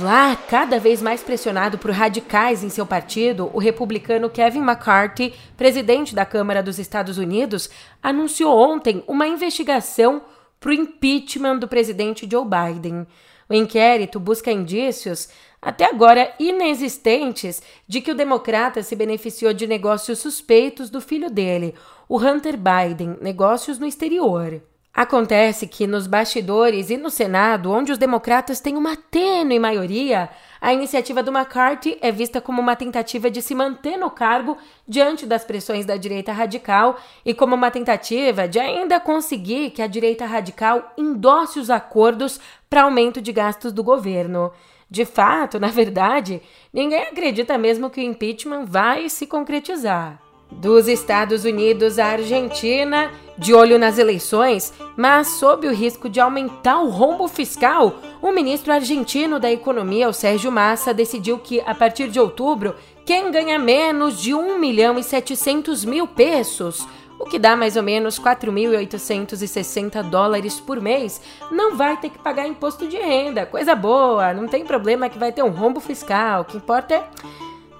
Lá, 0.00 0.34
cada 0.34 0.78
vez 0.78 1.00
mais 1.00 1.22
pressionado 1.22 1.78
por 1.78 1.90
radicais 1.92 2.64
em 2.64 2.68
seu 2.68 2.84
partido, 2.84 3.48
o 3.54 3.58
republicano 3.58 4.28
Kevin 4.28 4.60
McCarthy, 4.60 5.32
presidente 5.56 6.14
da 6.14 6.26
Câmara 6.26 6.62
dos 6.62 6.78
Estados 6.78 7.16
Unidos, 7.16 7.70
anunciou 8.02 8.58
ontem 8.58 9.04
uma 9.06 9.26
investigação 9.26 10.22
para 10.58 10.70
o 10.70 10.74
impeachment 10.74 11.58
do 11.58 11.68
presidente 11.68 12.28
Joe 12.30 12.44
Biden. 12.44 13.06
O 13.48 13.54
inquérito 13.54 14.18
busca 14.18 14.50
indícios 14.50 15.28
até 15.64 15.86
agora 15.86 16.32
inexistentes, 16.38 17.62
de 17.88 18.00
que 18.00 18.10
o 18.10 18.14
democrata 18.14 18.82
se 18.82 18.94
beneficiou 18.94 19.54
de 19.54 19.66
negócios 19.66 20.18
suspeitos 20.18 20.90
do 20.90 21.00
filho 21.00 21.30
dele, 21.30 21.74
o 22.08 22.18
Hunter 22.18 22.56
Biden, 22.56 23.16
negócios 23.20 23.78
no 23.78 23.86
exterior. 23.86 24.60
Acontece 24.92 25.66
que 25.66 25.88
nos 25.88 26.06
bastidores 26.06 26.88
e 26.88 26.96
no 26.96 27.10
Senado, 27.10 27.72
onde 27.72 27.90
os 27.90 27.98
democratas 27.98 28.60
têm 28.60 28.76
uma 28.76 28.94
tênue 28.94 29.58
maioria, 29.58 30.30
a 30.60 30.72
iniciativa 30.72 31.22
do 31.22 31.30
McCarthy 31.30 31.98
é 32.00 32.10
vista 32.12 32.40
como 32.40 32.58
uma 32.58 32.74
tentativa 32.74 33.30
de 33.30 33.42
se 33.42 33.54
manter 33.54 33.98
no 33.98 34.10
cargo 34.10 34.56
diante 34.88 35.26
das 35.26 35.44
pressões 35.44 35.84
da 35.84 35.96
direita 35.96 36.32
radical 36.32 36.96
e 37.22 37.34
como 37.34 37.54
uma 37.54 37.70
tentativa 37.70 38.48
de 38.48 38.58
ainda 38.58 38.98
conseguir 38.98 39.72
que 39.72 39.82
a 39.82 39.86
direita 39.86 40.24
radical 40.24 40.92
endosse 40.96 41.58
os 41.58 41.68
acordos 41.68 42.40
para 42.70 42.84
aumento 42.84 43.20
de 43.20 43.30
gastos 43.30 43.72
do 43.72 43.82
governo. 43.82 44.52
De 44.94 45.04
fato, 45.04 45.58
na 45.58 45.66
verdade, 45.66 46.40
ninguém 46.72 47.02
acredita 47.02 47.58
mesmo 47.58 47.90
que 47.90 48.00
o 48.00 48.04
impeachment 48.04 48.64
vai 48.64 49.08
se 49.08 49.26
concretizar. 49.26 50.22
Dos 50.52 50.86
Estados 50.86 51.44
Unidos 51.44 51.98
à 51.98 52.12
Argentina, 52.12 53.10
de 53.36 53.52
olho 53.52 53.76
nas 53.76 53.98
eleições, 53.98 54.72
mas 54.96 55.26
sob 55.30 55.66
o 55.66 55.74
risco 55.74 56.08
de 56.08 56.20
aumentar 56.20 56.80
o 56.80 56.90
rombo 56.90 57.26
fiscal, 57.26 57.96
o 58.22 58.30
ministro 58.30 58.72
argentino 58.72 59.40
da 59.40 59.50
Economia, 59.50 60.08
o 60.08 60.12
Sérgio 60.12 60.52
Massa, 60.52 60.94
decidiu 60.94 61.38
que, 61.38 61.60
a 61.66 61.74
partir 61.74 62.06
de 62.06 62.20
outubro, 62.20 62.76
quem 63.04 63.32
ganha 63.32 63.58
menos 63.58 64.22
de 64.22 64.32
1 64.32 64.60
milhão 64.60 64.96
e 64.96 65.02
700 65.02 65.84
mil 65.84 66.06
pesos 66.06 66.86
o 67.24 67.26
que 67.26 67.38
dá 67.38 67.56
mais 67.56 67.74
ou 67.74 67.82
menos 67.82 68.20
4.860 68.20 70.02
dólares 70.02 70.60
por 70.60 70.78
mês, 70.78 71.22
não 71.50 71.74
vai 71.74 71.96
ter 71.96 72.10
que 72.10 72.18
pagar 72.18 72.46
imposto 72.46 72.86
de 72.86 72.98
renda. 72.98 73.46
Coisa 73.46 73.74
boa, 73.74 74.34
não 74.34 74.46
tem 74.46 74.62
problema 74.62 75.08
que 75.08 75.18
vai 75.18 75.32
ter 75.32 75.42
um 75.42 75.48
rombo 75.48 75.80
fiscal. 75.80 76.42
O 76.42 76.44
que 76.44 76.58
importa 76.58 76.94
é 76.94 77.04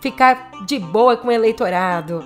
ficar 0.00 0.50
de 0.64 0.78
boa 0.78 1.18
com 1.18 1.28
o 1.28 1.32
eleitorado. 1.32 2.24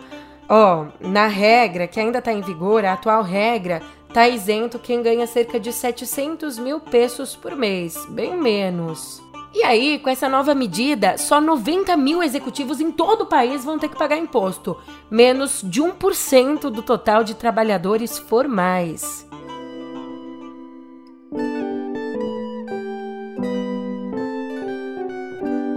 Ó, 0.49 0.85
oh, 0.85 1.09
na 1.09 1.27
regra 1.27 1.89
que 1.89 1.99
ainda 1.99 2.21
está 2.21 2.33
em 2.33 2.41
vigor, 2.41 2.85
a 2.85 2.93
atual 2.93 3.25
regra, 3.25 3.83
tá 4.15 4.29
isento 4.29 4.79
quem 4.79 5.03
ganha 5.03 5.27
cerca 5.27 5.59
de 5.59 5.73
700 5.73 6.57
mil 6.57 6.79
pesos 6.79 7.35
por 7.35 7.57
mês, 7.57 8.07
bem 8.11 8.37
menos. 8.37 9.28
E 9.55 9.63
aí, 9.63 9.99
com 9.99 10.11
essa 10.11 10.29
nova 10.29 10.55
medida, 10.55 11.17
só 11.17 11.41
90 11.41 11.97
mil 11.97 12.23
executivos 12.23 12.81
em 12.81 12.91
todo 12.91 13.23
o 13.23 13.27
país 13.27 13.65
vão 13.65 13.79
ter 13.79 13.89
que 13.89 13.97
pagar 13.97 14.19
imposto, 14.19 14.77
menos 15.11 15.63
de 15.65 15.83
1% 15.83 16.71
do 16.71 16.83
total 16.83 17.25
de 17.25 17.35
trabalhadores 17.35 18.19
formais. 18.19 19.27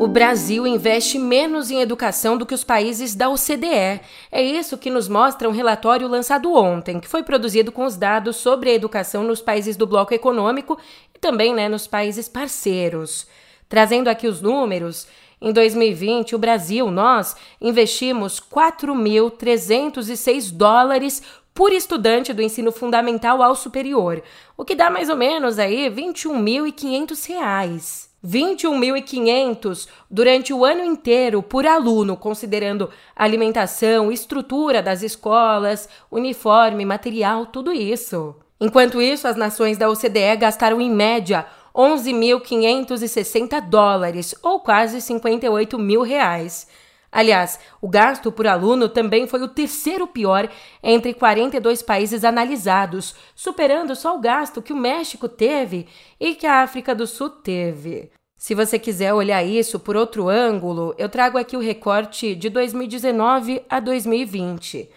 O 0.01 0.07
Brasil 0.07 0.65
investe 0.65 1.19
menos 1.19 1.69
em 1.69 1.79
educação 1.79 2.35
do 2.35 2.43
que 2.43 2.55
os 2.55 2.63
países 2.63 3.13
da 3.13 3.29
OCDE. 3.29 4.01
É 4.31 4.41
isso 4.41 4.75
que 4.75 4.89
nos 4.89 5.07
mostra 5.07 5.47
um 5.47 5.51
relatório 5.51 6.07
lançado 6.07 6.51
ontem, 6.55 6.99
que 6.99 7.07
foi 7.07 7.21
produzido 7.21 7.71
com 7.71 7.85
os 7.85 7.95
dados 7.95 8.37
sobre 8.37 8.71
a 8.71 8.73
educação 8.73 9.23
nos 9.23 9.41
países 9.41 9.77
do 9.77 9.85
bloco 9.85 10.11
econômico 10.11 10.75
e 11.15 11.19
também 11.19 11.53
né, 11.53 11.69
nos 11.69 11.85
países 11.85 12.27
parceiros. 12.27 13.27
Trazendo 13.71 14.07
aqui 14.09 14.27
os 14.27 14.41
números, 14.41 15.07
em 15.41 15.53
2020, 15.53 16.35
o 16.35 16.37
Brasil, 16.37 16.91
nós 16.91 17.37
investimos 17.61 18.37
4.306 18.37 20.51
dólares 20.51 21.23
por 21.53 21.71
estudante 21.71 22.33
do 22.33 22.41
ensino 22.41 22.69
fundamental 22.69 23.41
ao 23.41 23.55
superior, 23.55 24.21
o 24.57 24.65
que 24.65 24.75
dá 24.75 24.89
mais 24.89 25.09
ou 25.09 25.15
menos 25.15 25.57
aí 25.57 25.89
21.500 25.89 27.29
reais. 27.29 28.11
21.500 28.21 29.87
durante 30.09 30.53
o 30.53 30.65
ano 30.65 30.83
inteiro 30.83 31.41
por 31.41 31.65
aluno, 31.65 32.17
considerando 32.17 32.89
alimentação, 33.15 34.11
estrutura 34.11 34.83
das 34.83 35.01
escolas, 35.01 35.87
uniforme, 36.11 36.83
material, 36.83 37.45
tudo 37.45 37.71
isso. 37.71 38.35
Enquanto 38.59 39.01
isso, 39.01 39.29
as 39.29 39.37
nações 39.37 39.77
da 39.77 39.89
OCDE 39.89 40.35
gastaram 40.37 40.81
em 40.81 40.91
média 40.91 41.47
11.560 41.75 43.61
dólares, 43.61 44.35
ou 44.41 44.59
quase 44.59 45.01
58 45.01 45.77
mil 45.79 46.01
reais. 46.01 46.67
Aliás, 47.11 47.59
o 47.81 47.89
gasto 47.89 48.31
por 48.31 48.47
aluno 48.47 48.87
também 48.87 49.27
foi 49.27 49.41
o 49.41 49.47
terceiro 49.47 50.07
pior 50.07 50.49
entre 50.81 51.13
42 51.13 51.81
países 51.81 52.23
analisados, 52.23 53.15
superando 53.35 53.95
só 53.95 54.15
o 54.15 54.21
gasto 54.21 54.61
que 54.61 54.71
o 54.71 54.77
México 54.77 55.27
teve 55.27 55.87
e 56.19 56.35
que 56.35 56.47
a 56.47 56.61
África 56.61 56.95
do 56.95 57.05
Sul 57.05 57.29
teve. 57.29 58.09
Se 58.37 58.55
você 58.55 58.79
quiser 58.79 59.13
olhar 59.13 59.43
isso 59.43 59.79
por 59.79 59.95
outro 59.97 60.29
ângulo, 60.29 60.95
eu 60.97 61.09
trago 61.09 61.37
aqui 61.37 61.57
o 61.57 61.59
recorte 61.59 62.33
de 62.33 62.49
2019 62.49 63.61
a 63.69 63.79
2020 63.79 64.89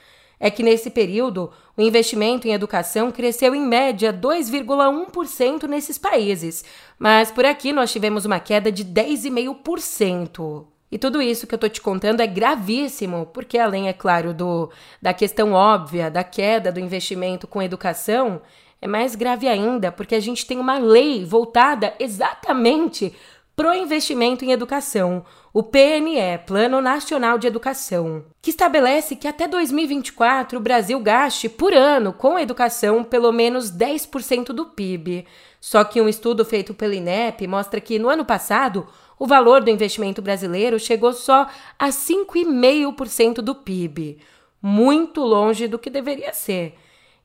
é 0.44 0.50
que 0.50 0.62
nesse 0.62 0.90
período 0.90 1.50
o 1.74 1.80
investimento 1.80 2.46
em 2.46 2.52
educação 2.52 3.10
cresceu 3.10 3.54
em 3.54 3.66
média 3.66 4.12
2,1% 4.12 5.66
nesses 5.66 5.96
países, 5.96 6.62
mas 6.98 7.30
por 7.30 7.46
aqui 7.46 7.72
nós 7.72 7.90
tivemos 7.90 8.26
uma 8.26 8.38
queda 8.38 8.70
de 8.70 8.84
10,5%. 8.84 10.66
E 10.92 10.98
tudo 10.98 11.22
isso 11.22 11.46
que 11.46 11.54
eu 11.54 11.58
tô 11.58 11.66
te 11.66 11.80
contando 11.80 12.20
é 12.20 12.26
gravíssimo, 12.26 13.24
porque 13.32 13.56
além, 13.56 13.88
é 13.88 13.94
claro, 13.94 14.34
do, 14.34 14.70
da 15.00 15.14
questão 15.14 15.52
óbvia 15.52 16.10
da 16.10 16.22
queda 16.22 16.70
do 16.70 16.78
investimento 16.78 17.46
com 17.46 17.62
educação, 17.62 18.42
é 18.82 18.86
mais 18.86 19.14
grave 19.14 19.48
ainda, 19.48 19.90
porque 19.90 20.14
a 20.14 20.20
gente 20.20 20.44
tem 20.44 20.58
uma 20.58 20.76
lei 20.76 21.24
voltada 21.24 21.94
exatamente 21.98 23.14
pro 23.56 23.72
investimento 23.72 24.44
em 24.44 24.52
educação, 24.52 25.24
o 25.56 25.62
PNE, 25.62 26.36
Plano 26.44 26.80
Nacional 26.80 27.38
de 27.38 27.46
Educação, 27.46 28.24
que 28.42 28.50
estabelece 28.50 29.14
que 29.14 29.28
até 29.28 29.46
2024 29.46 30.58
o 30.58 30.60
Brasil 30.60 30.98
gaste 30.98 31.48
por 31.48 31.72
ano 31.72 32.12
com 32.12 32.36
educação 32.36 33.04
pelo 33.04 33.30
menos 33.30 33.70
10% 33.70 34.46
do 34.46 34.66
PIB. 34.66 35.24
Só 35.60 35.84
que 35.84 36.00
um 36.00 36.08
estudo 36.08 36.44
feito 36.44 36.74
pelo 36.74 36.92
INEP 36.92 37.46
mostra 37.46 37.80
que 37.80 38.00
no 38.00 38.08
ano 38.08 38.24
passado 38.24 38.88
o 39.16 39.28
valor 39.28 39.62
do 39.62 39.70
investimento 39.70 40.20
brasileiro 40.20 40.76
chegou 40.80 41.12
só 41.12 41.48
a 41.78 41.88
5,5% 41.90 43.34
do 43.34 43.54
PIB, 43.54 44.18
muito 44.60 45.20
longe 45.20 45.68
do 45.68 45.78
que 45.78 45.88
deveria 45.88 46.34
ser. 46.34 46.74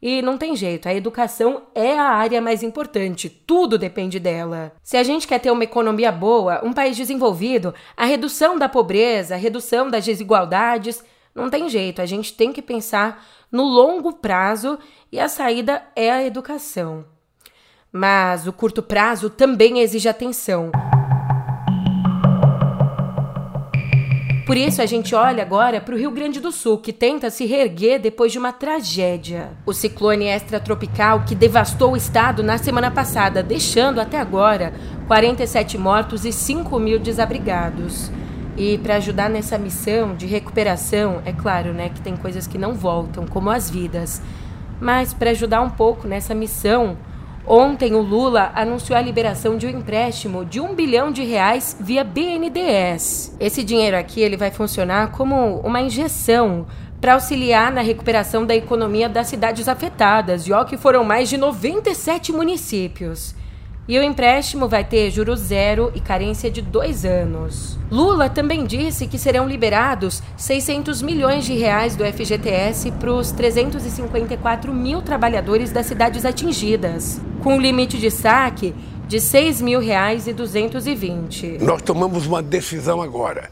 E 0.02 0.22
não 0.22 0.38
tem 0.38 0.56
jeito, 0.56 0.88
a 0.88 0.94
educação 0.94 1.64
é 1.76 2.00
a 2.00 2.06
área 2.06 2.42
mais 2.42 2.64
importante, 2.64 3.30
tudo 3.30 3.78
depende 3.78 4.18
dela. 4.18 4.72
Se 4.82 4.96
a 4.96 5.04
gente 5.04 5.28
quer 5.28 5.40
ter 5.40 5.52
uma 5.52 5.66
economia 5.66 6.10
boa, 6.10 6.62
um 6.64 6.72
país 6.72 6.96
desenvolvido, 6.96 7.74
a 7.98 8.06
redução 8.06 8.58
da 8.58 8.70
pobreza, 8.70 9.36
a 9.36 9.38
redução 9.38 9.90
das 9.90 10.06
desigualdades, 10.06 11.04
não 11.36 11.50
tem 11.50 11.68
jeito, 11.68 12.02
a 12.02 12.06
gente 12.06 12.34
tem 12.34 12.54
que 12.54 12.62
pensar 12.62 13.26
no 13.52 13.64
longo 13.64 14.14
prazo 14.14 14.80
e 15.12 15.20
a 15.20 15.28
saída 15.28 15.84
é 15.96 16.10
a 16.10 16.24
educação. 16.24 17.06
Mas 17.92 18.48
o 18.48 18.54
curto 18.54 18.82
prazo 18.82 19.30
também 19.30 19.80
exige 19.80 20.08
atenção. 20.08 20.72
Por 24.50 24.58
isso, 24.58 24.82
a 24.82 24.88
gente 24.88 25.14
olha 25.14 25.44
agora 25.44 25.80
para 25.80 25.94
o 25.94 25.98
Rio 26.00 26.10
Grande 26.10 26.40
do 26.40 26.52
Sul, 26.52 26.80
que 26.80 26.92
tenta 26.92 27.30
se 27.30 27.46
reerguer 27.46 28.02
depois 28.02 28.32
de 28.32 28.40
uma 28.40 28.52
tragédia. 28.52 29.52
O 29.64 29.72
ciclone 29.72 30.26
extratropical 30.26 31.24
que 31.24 31.36
devastou 31.36 31.92
o 31.92 31.96
estado 31.96 32.42
na 32.42 32.58
semana 32.58 32.90
passada, 32.90 33.44
deixando 33.44 34.02
até 34.02 34.18
agora 34.18 34.74
47 35.06 35.78
mortos 35.78 36.26
e 36.26 36.34
5 36.34 36.80
mil 36.80 36.98
desabrigados. 36.98 38.12
E 38.58 38.80
para 38.80 38.96
ajudar 38.96 39.30
nessa 39.30 39.56
missão 39.56 40.16
de 40.16 40.26
recuperação, 40.26 41.22
é 41.26 41.32
claro, 41.32 41.72
né, 41.72 41.90
que 41.90 42.02
tem 42.02 42.18
coisas 42.18 42.48
que 42.48 42.58
não 42.58 42.74
voltam, 42.74 43.28
como 43.28 43.52
as 43.52 43.70
vidas. 43.70 44.20
Mas 44.82 45.14
para 45.14 45.30
ajudar 45.30 45.62
um 45.62 45.70
pouco 45.70 46.08
nessa 46.08 46.34
missão, 46.34 46.98
Ontem, 47.46 47.96
o 47.96 48.02
Lula 48.02 48.52
anunciou 48.54 48.98
a 48.98 49.02
liberação 49.02 49.58
de 49.58 49.66
um 49.66 49.70
empréstimo 49.70 50.46
de 50.46 50.60
um 50.60 50.76
bilhão 50.76 51.12
de 51.12 51.24
reais 51.24 51.76
via 51.80 52.04
BNDES. 52.04 53.36
Esse 53.40 53.64
dinheiro 53.64 53.98
aqui 53.98 54.22
ele 54.22 54.38
vai 54.38 54.52
funcionar 54.52 55.12
como 55.12 55.60
uma 55.62 55.82
injeção 55.82 56.68
para 57.02 57.14
auxiliar 57.14 57.72
na 57.72 57.82
recuperação 57.82 58.46
da 58.46 58.56
economia 58.56 59.08
das 59.08 59.28
cidades 59.28 59.68
afetadas, 59.68 60.48
e 60.48 60.52
ó 60.52 60.64
que 60.64 60.78
foram 60.78 61.04
mais 61.04 61.30
de 61.30 61.38
97 61.38 62.32
municípios. 62.32 63.34
E 63.90 63.98
o 63.98 64.04
empréstimo 64.04 64.68
vai 64.68 64.84
ter 64.84 65.10
juros 65.10 65.40
zero 65.40 65.92
e 65.96 66.00
carência 66.00 66.52
de 66.52 66.62
dois 66.62 67.04
anos. 67.04 67.76
Lula 67.90 68.30
também 68.30 68.64
disse 68.64 69.08
que 69.08 69.18
serão 69.18 69.48
liberados 69.48 70.22
600 70.38 71.02
milhões 71.02 71.44
de 71.44 71.56
reais 71.56 71.96
do 71.96 72.06
FGTS 72.06 72.92
para 72.92 73.12
os 73.12 73.32
354 73.32 74.72
mil 74.72 75.02
trabalhadores 75.02 75.72
das 75.72 75.88
cidades 75.88 76.24
atingidas, 76.24 77.20
com 77.42 77.60
limite 77.60 77.98
de 77.98 78.12
saque 78.12 78.76
de 79.08 79.20
6 79.20 79.60
mil 79.60 79.80
reais 79.80 80.28
e 80.28 80.34
220. 80.34 81.58
Nós 81.60 81.82
tomamos 81.82 82.28
uma 82.28 82.44
decisão 82.44 83.02
agora 83.02 83.50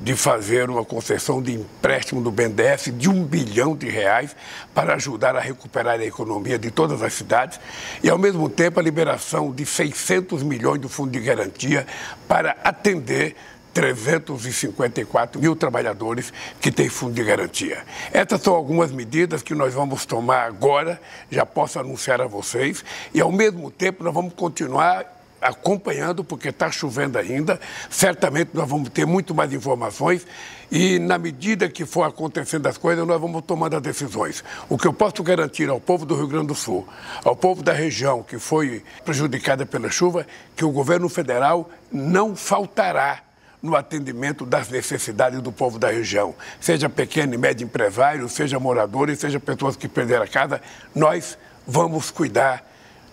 de 0.00 0.14
fazer 0.14 0.70
uma 0.70 0.84
concessão 0.84 1.42
de 1.42 1.52
empréstimo 1.54 2.20
do 2.20 2.30
BNDES 2.30 2.92
de 2.96 3.08
um 3.08 3.24
bilhão 3.24 3.76
de 3.76 3.88
reais 3.88 4.34
para 4.74 4.94
ajudar 4.94 5.36
a 5.36 5.40
recuperar 5.40 5.98
a 5.98 6.04
economia 6.04 6.58
de 6.58 6.70
todas 6.70 7.02
as 7.02 7.12
cidades 7.12 7.58
e, 8.02 8.08
ao 8.08 8.18
mesmo 8.18 8.48
tempo, 8.48 8.78
a 8.78 8.82
liberação 8.82 9.52
de 9.52 9.66
600 9.66 10.42
milhões 10.42 10.80
do 10.80 10.88
Fundo 10.88 11.10
de 11.10 11.20
Garantia 11.20 11.86
para 12.26 12.56
atender 12.62 13.34
354 13.78 15.40
mil 15.40 15.54
trabalhadores 15.54 16.32
que 16.60 16.72
têm 16.72 16.88
fundo 16.88 17.14
de 17.14 17.22
garantia. 17.22 17.84
Essas 18.12 18.42
são 18.42 18.54
algumas 18.54 18.90
medidas 18.90 19.42
que 19.42 19.54
nós 19.54 19.72
vamos 19.72 20.04
tomar 20.04 20.46
agora, 20.46 21.00
já 21.30 21.46
posso 21.46 21.78
anunciar 21.78 22.20
a 22.20 22.26
vocês, 22.26 22.84
e 23.14 23.20
ao 23.20 23.30
mesmo 23.30 23.70
tempo 23.70 24.02
nós 24.02 24.12
vamos 24.12 24.34
continuar 24.34 25.17
acompanhando, 25.40 26.24
porque 26.24 26.48
está 26.48 26.70
chovendo 26.70 27.18
ainda. 27.18 27.60
Certamente 27.90 28.50
nós 28.54 28.68
vamos 28.68 28.88
ter 28.88 29.06
muito 29.06 29.34
mais 29.34 29.52
informações 29.52 30.26
e, 30.70 30.98
na 30.98 31.18
medida 31.18 31.68
que 31.68 31.86
for 31.86 32.02
acontecendo 32.02 32.66
as 32.66 32.76
coisas, 32.76 33.06
nós 33.06 33.20
vamos 33.20 33.42
tomando 33.46 33.76
as 33.76 33.82
decisões. 33.82 34.44
O 34.68 34.76
que 34.76 34.86
eu 34.86 34.92
posso 34.92 35.22
garantir 35.22 35.68
ao 35.70 35.80
povo 35.80 36.04
do 36.04 36.14
Rio 36.14 36.26
Grande 36.26 36.48
do 36.48 36.54
Sul, 36.54 36.86
ao 37.24 37.34
povo 37.34 37.62
da 37.62 37.72
região 37.72 38.22
que 38.22 38.38
foi 38.38 38.82
prejudicada 39.04 39.64
pela 39.64 39.90
chuva, 39.90 40.26
que 40.54 40.64
o 40.64 40.70
governo 40.70 41.08
federal 41.08 41.70
não 41.90 42.36
faltará 42.36 43.22
no 43.62 43.74
atendimento 43.74 44.46
das 44.46 44.68
necessidades 44.68 45.40
do 45.40 45.50
povo 45.50 45.78
da 45.78 45.90
região, 45.90 46.34
seja 46.60 46.88
pequeno 46.88 47.34
e 47.34 47.38
médio 47.38 47.64
empresário, 47.64 48.28
seja 48.28 48.58
moradores, 48.60 49.18
seja 49.18 49.40
pessoas 49.40 49.74
que 49.74 49.88
perderam 49.88 50.22
a 50.24 50.28
casa, 50.28 50.60
nós 50.94 51.36
vamos 51.66 52.10
cuidar 52.10 52.64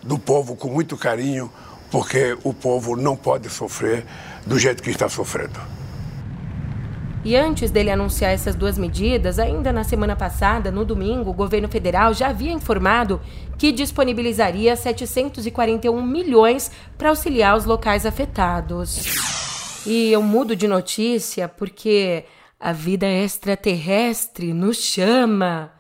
do 0.04 0.20
povo 0.20 0.56
com 0.56 0.70
muito 0.70 0.96
carinho, 0.96 1.52
porque 1.96 2.38
o 2.44 2.54
povo 2.54 2.98
não 2.98 3.16
pode 3.16 3.50
sofrer 3.50 4.06
do 4.46 4.60
jeito 4.60 4.84
que 4.84 4.90
está 4.90 5.08
sofrendo. 5.08 5.58
E 7.24 7.38
antes 7.38 7.72
dele 7.72 7.90
anunciar 7.90 8.34
essas 8.34 8.54
duas 8.54 8.78
medidas, 8.78 9.40
ainda 9.40 9.72
na 9.72 9.86
semana 9.86 10.14
passada, 10.14 10.70
no 10.70 10.84
domingo, 10.84 11.30
o 11.30 11.34
governo 11.34 11.70
federal 11.70 12.14
já 12.14 12.28
havia 12.28 12.52
informado 12.52 13.22
que 13.58 13.72
disponibilizaria 13.72 14.76
741 14.76 16.02
milhões 16.02 16.70
para 16.98 17.08
auxiliar 17.08 17.56
os 17.56 17.64
locais 17.64 18.06
afetados. 18.06 19.16
E 19.86 20.12
eu 20.12 20.22
mudo 20.22 20.54
de 20.54 20.68
notícia 20.68 21.48
porque 21.48 22.26
a 22.60 22.74
vida 22.74 23.08
extraterrestre 23.08 24.52
nos 24.54 24.84
chama. 24.84 25.72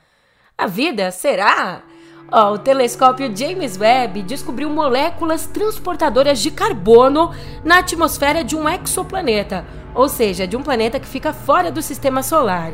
A 0.57 0.65
vida 0.65 1.11
será? 1.11 1.83
O 2.31 2.57
telescópio 2.57 3.31
James 3.35 3.77
Webb 3.77 4.23
descobriu 4.23 4.67
moléculas 4.67 5.45
transportadoras 5.45 6.39
de 6.39 6.49
carbono 6.49 7.31
na 7.63 7.79
atmosfera 7.79 8.43
de 8.43 8.55
um 8.55 8.67
exoplaneta, 8.67 9.63
ou 9.93 10.09
seja, 10.09 10.47
de 10.47 10.57
um 10.57 10.63
planeta 10.63 10.99
que 10.99 11.07
fica 11.07 11.31
fora 11.31 11.71
do 11.71 11.83
sistema 11.83 12.23
solar. 12.23 12.71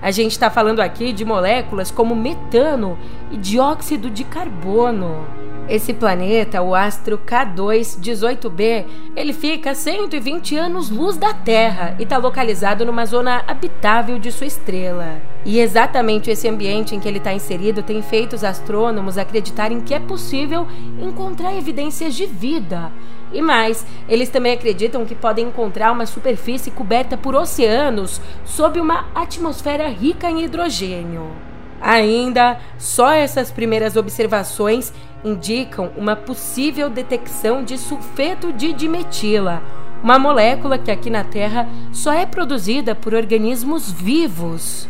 A 0.00 0.12
gente 0.12 0.32
está 0.32 0.50
falando 0.50 0.80
aqui 0.80 1.12
de 1.12 1.24
moléculas 1.24 1.90
como 1.90 2.14
metano 2.14 2.96
e 3.30 3.36
dióxido 3.36 4.08
de 4.08 4.22
carbono. 4.22 5.26
Esse 5.68 5.92
planeta, 5.92 6.62
o 6.62 6.74
astro 6.74 7.18
K2-18b, 7.18 8.86
ele 9.16 9.32
fica 9.32 9.72
a 9.72 9.74
120 9.74 10.56
anos-luz 10.56 11.16
da 11.16 11.34
Terra 11.34 11.96
e 11.98 12.04
está 12.04 12.18
localizado 12.18 12.84
numa 12.84 13.04
zona 13.04 13.42
habitável 13.48 14.18
de 14.18 14.30
sua 14.30 14.46
estrela. 14.46 15.31
E 15.44 15.58
exatamente 15.58 16.30
esse 16.30 16.48
ambiente 16.48 16.94
em 16.94 17.00
que 17.00 17.08
ele 17.08 17.18
está 17.18 17.32
inserido 17.32 17.82
tem 17.82 18.00
feito 18.00 18.34
os 18.34 18.44
astrônomos 18.44 19.18
acreditarem 19.18 19.80
que 19.80 19.92
é 19.92 19.98
possível 19.98 20.66
encontrar 21.00 21.56
evidências 21.56 22.14
de 22.14 22.26
vida. 22.26 22.92
E 23.32 23.42
mais, 23.42 23.84
eles 24.08 24.28
também 24.28 24.52
acreditam 24.52 25.04
que 25.04 25.14
podem 25.14 25.46
encontrar 25.46 25.90
uma 25.90 26.06
superfície 26.06 26.70
coberta 26.70 27.16
por 27.16 27.34
oceanos 27.34 28.20
sob 28.44 28.78
uma 28.78 29.06
atmosfera 29.14 29.88
rica 29.88 30.30
em 30.30 30.44
hidrogênio. 30.44 31.30
Ainda, 31.80 32.60
só 32.78 33.10
essas 33.10 33.50
primeiras 33.50 33.96
observações 33.96 34.92
indicam 35.24 35.90
uma 35.96 36.14
possível 36.14 36.88
detecção 36.88 37.64
de 37.64 37.76
sulfeto 37.76 38.52
de 38.52 38.72
dimetila, 38.72 39.60
uma 40.02 40.18
molécula 40.18 40.78
que 40.78 40.90
aqui 40.90 41.10
na 41.10 41.24
Terra 41.24 41.68
só 41.92 42.12
é 42.12 42.26
produzida 42.26 42.94
por 42.94 43.14
organismos 43.14 43.90
vivos. 43.90 44.88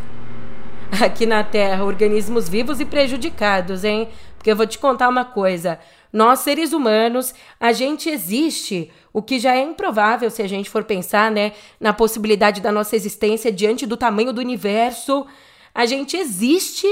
Aqui 1.00 1.24
na 1.24 1.42
Terra, 1.42 1.84
organismos 1.84 2.50
vivos 2.50 2.78
e 2.78 2.84
prejudicados, 2.84 3.82
hein? 3.82 4.10
Porque 4.36 4.50
eu 4.50 4.56
vou 4.56 4.66
te 4.66 4.78
contar 4.78 5.08
uma 5.08 5.24
coisa. 5.24 5.80
Nós, 6.12 6.40
seres 6.40 6.74
humanos, 6.74 7.34
a 7.58 7.72
gente 7.72 8.10
existe, 8.10 8.92
o 9.10 9.22
que 9.22 9.38
já 9.38 9.54
é 9.54 9.62
improvável 9.62 10.30
se 10.30 10.42
a 10.42 10.46
gente 10.46 10.68
for 10.68 10.84
pensar, 10.84 11.30
né, 11.30 11.52
na 11.80 11.94
possibilidade 11.94 12.60
da 12.60 12.70
nossa 12.70 12.94
existência 12.94 13.50
diante 13.50 13.86
do 13.86 13.96
tamanho 13.96 14.34
do 14.34 14.40
universo. 14.42 15.26
A 15.74 15.86
gente 15.86 16.14
existe, 16.14 16.86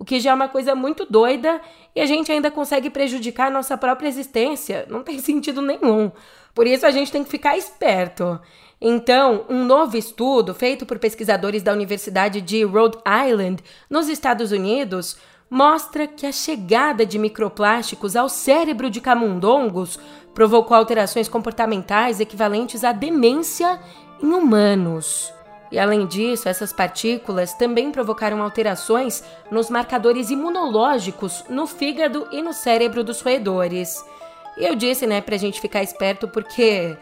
o 0.00 0.04
que 0.04 0.18
já 0.18 0.32
é 0.32 0.34
uma 0.34 0.48
coisa 0.48 0.74
muito 0.74 1.06
doida, 1.08 1.60
e 1.94 2.00
a 2.00 2.06
gente 2.06 2.32
ainda 2.32 2.50
consegue 2.50 2.90
prejudicar 2.90 3.46
a 3.46 3.50
nossa 3.50 3.78
própria 3.78 4.08
existência. 4.08 4.84
Não 4.90 5.04
tem 5.04 5.20
sentido 5.22 5.62
nenhum. 5.62 6.10
Por 6.52 6.66
isso 6.66 6.84
a 6.84 6.90
gente 6.90 7.12
tem 7.12 7.22
que 7.22 7.30
ficar 7.30 7.56
esperto. 7.56 8.40
Então, 8.80 9.44
um 9.48 9.64
novo 9.64 9.96
estudo 9.96 10.54
feito 10.54 10.84
por 10.84 10.98
pesquisadores 10.98 11.62
da 11.62 11.72
Universidade 11.72 12.40
de 12.40 12.64
Rhode 12.64 12.98
Island, 13.26 13.62
nos 13.88 14.08
Estados 14.08 14.52
Unidos, 14.52 15.16
mostra 15.48 16.06
que 16.06 16.26
a 16.26 16.32
chegada 16.32 17.06
de 17.06 17.18
microplásticos 17.18 18.16
ao 18.16 18.28
cérebro 18.28 18.90
de 18.90 19.00
camundongos 19.00 19.98
provocou 20.34 20.76
alterações 20.76 21.28
comportamentais 21.28 22.18
equivalentes 22.20 22.82
à 22.82 22.92
demência 22.92 23.80
em 24.22 24.32
humanos. 24.32 25.32
E 25.70 25.78
além 25.78 26.06
disso, 26.06 26.48
essas 26.48 26.72
partículas 26.72 27.54
também 27.54 27.90
provocaram 27.90 28.42
alterações 28.42 29.24
nos 29.50 29.70
marcadores 29.70 30.30
imunológicos 30.30 31.44
no 31.48 31.66
fígado 31.66 32.28
e 32.30 32.42
no 32.42 32.52
cérebro 32.52 33.02
dos 33.02 33.20
roedores. 33.20 34.04
E 34.56 34.64
eu 34.64 34.74
disse, 34.74 35.06
né, 35.06 35.20
pra 35.20 35.36
gente 35.36 35.60
ficar 35.60 35.82
esperto 35.82 36.28
porque 36.28 36.96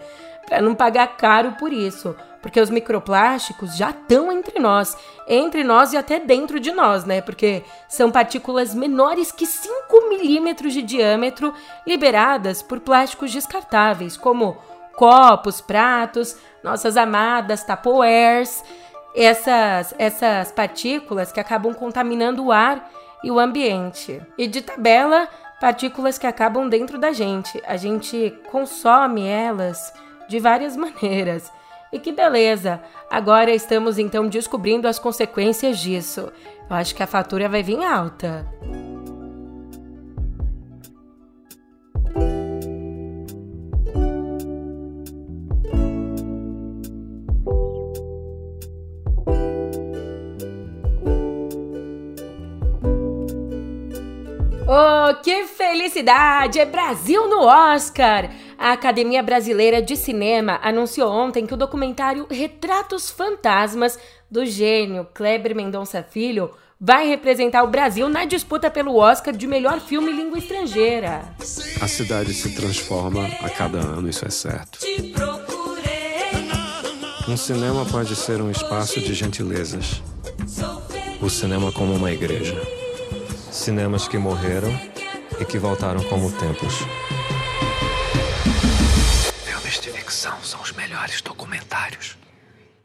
para 0.47 0.61
não 0.61 0.75
pagar 0.75 1.17
caro 1.17 1.53
por 1.53 1.73
isso, 1.73 2.15
porque 2.43 2.61
os 2.61 2.71
microplásticos 2.71 3.77
já 3.77 3.91
estão 3.91 4.33
entre 4.33 4.59
nós, 4.59 4.97
entre 5.29 5.63
nós 5.63 5.93
e 5.93 5.97
até 5.97 6.19
dentro 6.19 6.59
de 6.59 6.73
nós, 6.73 7.05
né? 7.05 7.21
Porque 7.21 7.63
são 7.89 8.11
partículas 8.11 8.75
menores 8.75 9.31
que 9.31 9.47
5 9.47 10.09
milímetros 10.09 10.73
de 10.73 10.83
diâmetro 10.83 11.55
liberadas 11.87 12.61
por 12.61 12.81
plásticos 12.81 13.33
descartáveis, 13.33 14.17
como 14.17 14.57
copos, 14.97 15.61
pratos, 15.61 16.37
nossas 16.63 16.97
amadas 16.97 17.65
tapowares, 17.65 18.63
essas, 19.15 19.95
essas 19.99 20.51
partículas 20.51 21.31
que 21.31 21.41
acabam 21.41 21.73
contaminando 21.75 22.45
o 22.45 22.53
ar 22.53 22.91
e 23.23 23.31
o 23.31 23.39
ambiente. 23.39 24.21
E 24.37 24.47
de 24.47 24.63
tabela, 24.63 25.29
partículas 25.61 26.19
que 26.19 26.27
acabam 26.27 26.69
dentro 26.69 26.99
da 26.99 27.13
gente. 27.13 27.63
A 27.67 27.77
gente 27.77 28.37
consome 28.51 29.27
elas 29.27 29.93
de 30.33 30.41
várias 30.41 30.77
maneiras. 30.77 31.53
E 31.93 31.99
que 31.99 32.11
beleza! 32.11 32.81
Agora 33.11 33.51
estamos 33.51 33.99
então 33.99 34.27
descobrindo 34.27 34.89
as 34.89 34.99
consequências 34.99 35.79
disso. 35.79 36.33
Eu 36.71 36.77
acho 36.77 36.95
que 36.95 37.03
a 37.03 37.07
fatura 37.07 37.51
vai 37.51 37.63
vir 37.63 37.85
alta. 37.85 38.49
Oh, 54.67 55.15
que 55.23 55.45
felicidade! 55.45 56.59
É 56.59 56.65
Brasil 56.65 57.29
no 57.29 57.43
Oscar! 57.43 58.31
A 58.63 58.71
Academia 58.71 59.25
Brasileira 59.25 59.83
de 59.83 59.97
Cinema 59.97 60.61
anunciou 60.63 61.11
ontem 61.11 61.45
que 61.45 61.53
o 61.53 61.57
documentário 61.57 62.29
Retratos 62.31 63.11
Fantasmas 63.11 63.99
do 64.31 64.47
gênio 64.47 65.05
Kleber 65.13 65.53
Mendonça 65.53 66.01
Filho 66.01 66.49
vai 66.81 67.09
representar 67.09 67.65
o 67.65 67.67
Brasil 67.67 68.09
na 68.09 68.25
disputa 68.25 68.71
pelo 68.71 68.95
Oscar 68.95 69.37
de 69.37 69.49
melhor 69.49 69.81
filme 69.81 70.13
em 70.13 70.17
língua 70.17 70.39
estrangeira. 70.39 71.25
A 71.81 71.89
cidade 71.89 72.33
se 72.33 72.55
transforma 72.55 73.27
a 73.41 73.51
cada 73.51 73.79
ano, 73.81 74.09
isso 74.09 74.25
é 74.25 74.31
certo. 74.31 74.79
Um 77.29 77.37
cinema 77.37 77.85
pode 77.85 78.15
ser 78.15 78.41
um 78.41 78.49
espaço 78.49 79.01
de 79.01 79.13
gentilezas. 79.13 80.01
O 81.21 81.29
cinema 81.29 81.73
como 81.73 81.95
uma 81.95 82.13
igreja. 82.13 82.63
Cinemas 83.51 84.07
que 84.07 84.19
morreram 84.19 84.73
e 85.41 85.45
que 85.45 85.59
voltaram 85.59 86.01
como 86.05 86.31
templos. 86.31 86.87
Filmes 89.73 89.81
de 89.81 89.91
ficção 89.91 90.39
são 90.43 90.61
os 90.61 90.73
melhores 90.73 91.23
documentários. 91.23 92.19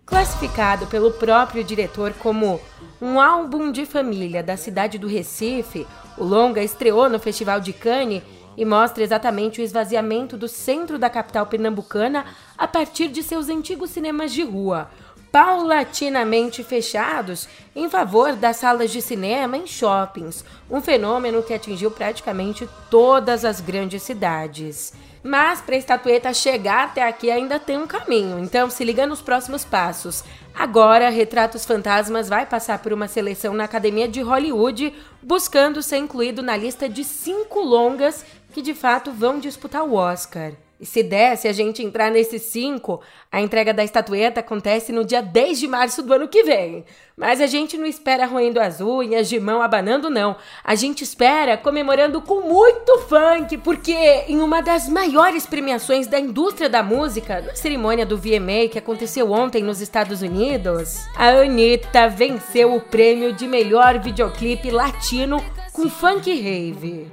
Classificado 0.05 0.87
pelo 0.87 1.11
próprio 1.11 1.61
diretor 1.61 2.13
como 2.13 2.61
um 3.01 3.19
álbum 3.19 3.73
de 3.73 3.85
família 3.85 4.41
da 4.41 4.55
cidade 4.55 4.97
do 4.97 5.05
Recife, 5.07 5.85
o 6.17 6.23
longa 6.23 6.63
estreou 6.63 7.09
no 7.09 7.19
Festival 7.19 7.59
de 7.59 7.73
Cannes 7.73 8.23
e 8.55 8.63
mostra 8.63 9.03
exatamente 9.03 9.59
o 9.59 9.63
esvaziamento 9.63 10.37
do 10.37 10.47
centro 10.47 10.97
da 10.97 11.09
capital 11.09 11.45
pernambucana 11.47 12.25
a 12.57 12.67
partir 12.67 13.09
de 13.09 13.21
seus 13.21 13.49
antigos 13.49 13.89
cinemas 13.89 14.31
de 14.31 14.43
rua 14.43 14.89
paulatinamente 15.31 16.63
fechados 16.63 17.47
em 17.75 17.89
favor 17.89 18.33
das 18.33 18.57
salas 18.57 18.91
de 18.91 19.01
cinema 19.01 19.57
em 19.57 19.67
shoppings, 19.67 20.43
um 20.69 20.81
fenômeno 20.81 21.43
que 21.43 21.53
atingiu 21.53 21.91
praticamente 21.91 22.67
todas 22.89 23.43
as 23.43 23.59
grandes 23.59 24.01
cidades. 24.03 24.93
Mas 25.23 25.61
para 25.61 25.75
a 25.75 25.77
estatueta 25.77 26.33
chegar 26.33 26.85
até 26.85 27.07
aqui 27.07 27.29
ainda 27.29 27.59
tem 27.59 27.77
um 27.77 27.87
caminho, 27.87 28.39
então 28.39 28.69
se 28.69 28.83
liga 28.83 29.05
nos 29.05 29.21
próximos 29.21 29.65
passos. 29.65 30.23
Agora, 30.53 31.09
Retratos 31.09 31.65
Fantasmas 31.65 32.29
vai 32.29 32.45
passar 32.45 32.79
por 32.79 32.91
uma 32.91 33.07
seleção 33.07 33.53
na 33.53 33.65
Academia 33.65 34.07
de 34.07 34.21
Hollywood, 34.21 34.93
buscando 35.21 35.83
ser 35.83 35.97
incluído 35.97 36.41
na 36.41 36.57
lista 36.57 36.89
de 36.89 37.03
cinco 37.03 37.59
longas 37.59 38.25
que 38.53 38.61
de 38.61 38.73
fato 38.73 39.11
vão 39.11 39.39
disputar 39.39 39.83
o 39.83 39.93
Oscar. 39.93 40.53
E 40.79 40.85
se 40.85 41.01
der, 41.01 41.35
se 41.37 41.47
a 41.47 41.53
gente 41.53 41.83
entrar 41.83 42.11
nesses 42.11 42.43
cinco, 42.43 43.01
a 43.31 43.41
entrega 43.41 43.73
da 43.73 43.83
estatueta 43.83 44.41
acontece 44.41 44.91
no 44.91 45.03
dia 45.03 45.21
10 45.21 45.59
de 45.59 45.67
março 45.67 46.03
do 46.03 46.13
ano 46.13 46.27
que 46.27 46.43
vem. 46.43 46.85
Mas 47.15 47.41
a 47.41 47.47
gente 47.47 47.77
não 47.77 47.87
espera 47.87 48.27
roendo 48.27 48.59
as 48.59 48.79
unhas, 48.79 49.27
de 49.27 49.39
mão 49.39 49.61
abanando, 49.61 50.07
não. 50.07 50.35
A 50.63 50.75
gente 50.75 51.03
espera 51.03 51.57
comemorando 51.57 52.21
com 52.21 52.41
muito 52.41 52.99
funk, 53.09 53.57
porque 53.57 53.95
em 54.27 54.39
uma 54.39 54.61
das 54.61 54.87
maiores 54.87 55.47
premiações 55.47 56.05
da 56.05 56.19
indústria 56.19 56.69
da 56.69 56.83
música, 56.83 57.41
na 57.41 57.55
cerimônia 57.55 58.05
do 58.05 58.17
VMA 58.17 58.69
que 58.71 58.77
aconteceu 58.77 59.31
ontem 59.31 59.63
nos 59.63 59.81
Estados 59.81 60.21
Unidos, 60.21 61.07
a 61.15 61.29
Anitta 61.29 62.07
venceu 62.07 62.75
o 62.75 62.81
prêmio 62.81 63.33
de 63.33 63.47
melhor 63.47 63.97
videoclipe 63.97 64.69
latino 64.69 65.43
com 65.73 65.89
funk 65.89 66.29
rave. 66.29 67.07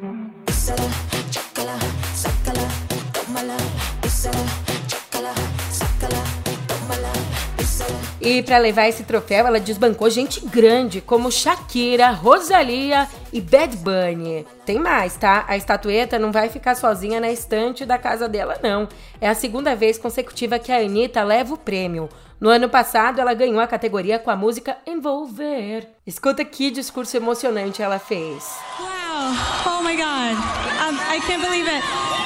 E 8.25 8.43
para 8.43 8.57
levar 8.57 8.89
esse 8.89 9.05
troféu, 9.05 9.47
ela 9.47 9.61
desbancou 9.61 10.09
gente 10.09 10.41
grande 10.47 11.03
como 11.03 11.31
Shakira, 11.31 12.09
Rosalia 12.11 13.07
e 13.31 13.39
Bad 13.39 13.77
Bunny. 13.77 14.47
Tem 14.65 14.79
mais, 14.79 15.15
tá? 15.15 15.45
A 15.47 15.59
estatueta 15.59 16.19
não 16.19 16.33
vai 16.33 16.49
ficar 16.49 16.75
sozinha 16.75 17.21
na 17.21 17.31
estante 17.31 17.85
da 17.85 17.99
casa 17.99 18.27
dela, 18.27 18.59
não. 18.63 18.89
É 19.21 19.29
a 19.29 19.35
segunda 19.35 19.77
vez 19.77 19.99
consecutiva 19.99 20.59
que 20.59 20.73
a 20.73 20.79
Anitta 20.79 21.23
leva 21.23 21.53
o 21.53 21.59
prêmio. 21.59 22.09
No 22.41 22.49
ano 22.49 22.67
passado, 22.67 23.21
ela 23.21 23.35
ganhou 23.35 23.61
a 23.61 23.67
categoria 23.67 24.19
com 24.19 24.31
a 24.31 24.37
música 24.37 24.79
Envolver. 24.87 25.87
Escuta 26.07 26.43
que 26.47 26.71
discurso 26.71 27.19
emocionante 27.19 27.83
ela 27.83 27.99
fez. 27.99 28.59
Wow! 28.81 29.79
Oh 29.79 29.83
my 29.83 29.95
God! 29.95 30.35
Um, 30.81 30.97
I 31.15 31.21
can't 31.27 31.43
believe 31.43 31.69
it. 31.69 32.24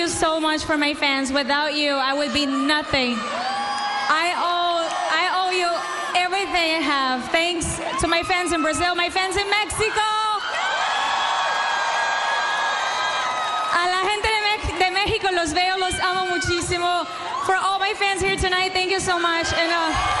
You 0.00 0.08
so 0.08 0.40
much 0.40 0.64
for 0.64 0.78
my 0.78 0.94
fans. 0.94 1.30
Without 1.30 1.74
you, 1.74 1.92
I 1.92 2.14
would 2.14 2.32
be 2.32 2.46
nothing. 2.46 3.16
I 4.08 4.32
owe, 4.50 4.80
I 5.20 5.24
owe 5.40 5.52
you 5.52 5.68
everything 6.16 6.68
I 6.80 6.82
have. 6.94 7.28
Thanks 7.28 7.78
to 8.00 8.08
my 8.08 8.22
fans 8.22 8.52
in 8.52 8.62
Brazil, 8.62 8.94
my 8.94 9.10
fans 9.10 9.36
in 9.36 9.48
Mexico. 9.50 10.08
A 13.76 13.84
la 13.92 14.00
gente 14.08 14.28
de, 14.80 14.88
México, 14.90 15.28
los 15.36 15.52
veo, 15.52 15.76
los 15.76 15.98
amo 16.00 16.32
muchísimo. 16.34 17.06
For 17.44 17.56
all 17.56 17.78
my 17.78 17.92
fans 17.92 18.22
here 18.22 18.36
tonight, 18.36 18.72
thank 18.72 18.90
you 18.90 19.00
so 19.00 19.18
much. 19.18 19.52
And, 19.52 19.70
Uh, 19.70 20.19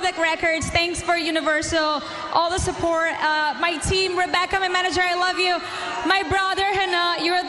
Republic 0.00 0.40
Records. 0.40 0.70
Thanks 0.70 1.02
for 1.02 1.18
Universal, 1.18 2.02
all 2.32 2.48
the 2.48 2.58
support. 2.58 3.12
Uh, 3.20 3.54
my 3.60 3.76
team, 3.76 4.18
Rebecca, 4.18 4.58
my 4.58 4.66
manager, 4.66 5.02
I 5.02 5.12
love 5.12 5.38
you. 5.38 5.58
My 6.08 6.22
brother, 6.22 6.64
Hannah, 6.64 7.22
you're 7.22 7.42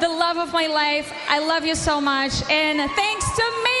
the 0.00 0.08
love 0.08 0.38
of 0.38 0.50
my 0.50 0.68
life. 0.68 1.12
I 1.28 1.38
love 1.38 1.66
you 1.66 1.74
so 1.74 2.00
much. 2.00 2.32
And 2.48 2.90
thanks 2.92 3.26
to 3.36 3.44
me, 3.62 3.78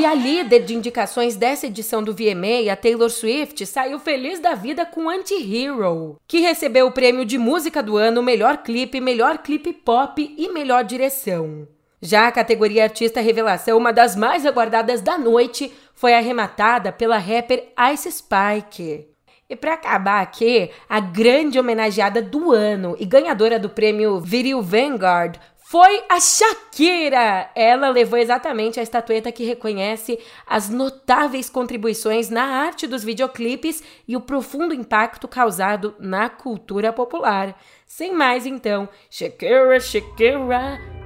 E 0.00 0.06
a 0.06 0.14
líder 0.14 0.60
de 0.60 0.74
indicações 0.74 1.36
dessa 1.36 1.66
edição 1.66 2.02
do 2.02 2.14
VMA, 2.14 2.72
a 2.72 2.74
Taylor 2.74 3.10
Swift, 3.10 3.66
saiu 3.66 3.98
feliz 3.98 4.40
da 4.40 4.54
vida 4.54 4.86
com 4.86 5.10
Anti-Hero, 5.10 6.16
que 6.26 6.40
recebeu 6.40 6.86
o 6.86 6.90
prêmio 6.90 7.22
de 7.22 7.36
música 7.36 7.82
do 7.82 7.98
ano, 7.98 8.22
melhor 8.22 8.62
clipe, 8.62 8.98
melhor 8.98 9.36
clipe 9.36 9.74
pop 9.74 10.34
e 10.38 10.48
melhor 10.48 10.84
direção. 10.84 11.68
Já 12.00 12.28
a 12.28 12.32
categoria 12.32 12.84
Artista 12.84 13.20
Revelação, 13.20 13.76
uma 13.76 13.92
das 13.92 14.16
mais 14.16 14.46
aguardadas 14.46 15.02
da 15.02 15.18
noite, 15.18 15.70
foi 15.94 16.14
arrematada 16.14 16.90
pela 16.90 17.18
rapper 17.18 17.70
Ice 17.92 18.10
Spike. 18.10 19.06
E 19.50 19.54
para 19.54 19.74
acabar 19.74 20.22
aqui, 20.22 20.70
a 20.88 20.98
grande 20.98 21.58
homenageada 21.58 22.22
do 22.22 22.52
ano 22.52 22.96
e 22.98 23.04
ganhadora 23.04 23.58
do 23.58 23.68
prêmio 23.68 24.18
Video 24.18 24.62
Vanguard 24.62 25.38
foi 25.70 26.02
a 26.08 26.18
Shakira. 26.18 27.48
Ela 27.54 27.90
levou 27.90 28.18
exatamente 28.18 28.80
a 28.80 28.82
estatueta 28.82 29.30
que 29.30 29.44
reconhece 29.44 30.18
as 30.44 30.68
notáveis 30.68 31.48
contribuições 31.48 32.28
na 32.28 32.42
arte 32.42 32.88
dos 32.88 33.04
videoclipes 33.04 33.80
e 34.08 34.16
o 34.16 34.20
profundo 34.20 34.74
impacto 34.74 35.28
causado 35.28 35.94
na 36.00 36.28
cultura 36.28 36.92
popular. 36.92 37.56
Sem 37.86 38.12
mais, 38.12 38.46
então, 38.46 38.88
Shakira, 39.08 39.78
Shakira, 39.78 40.99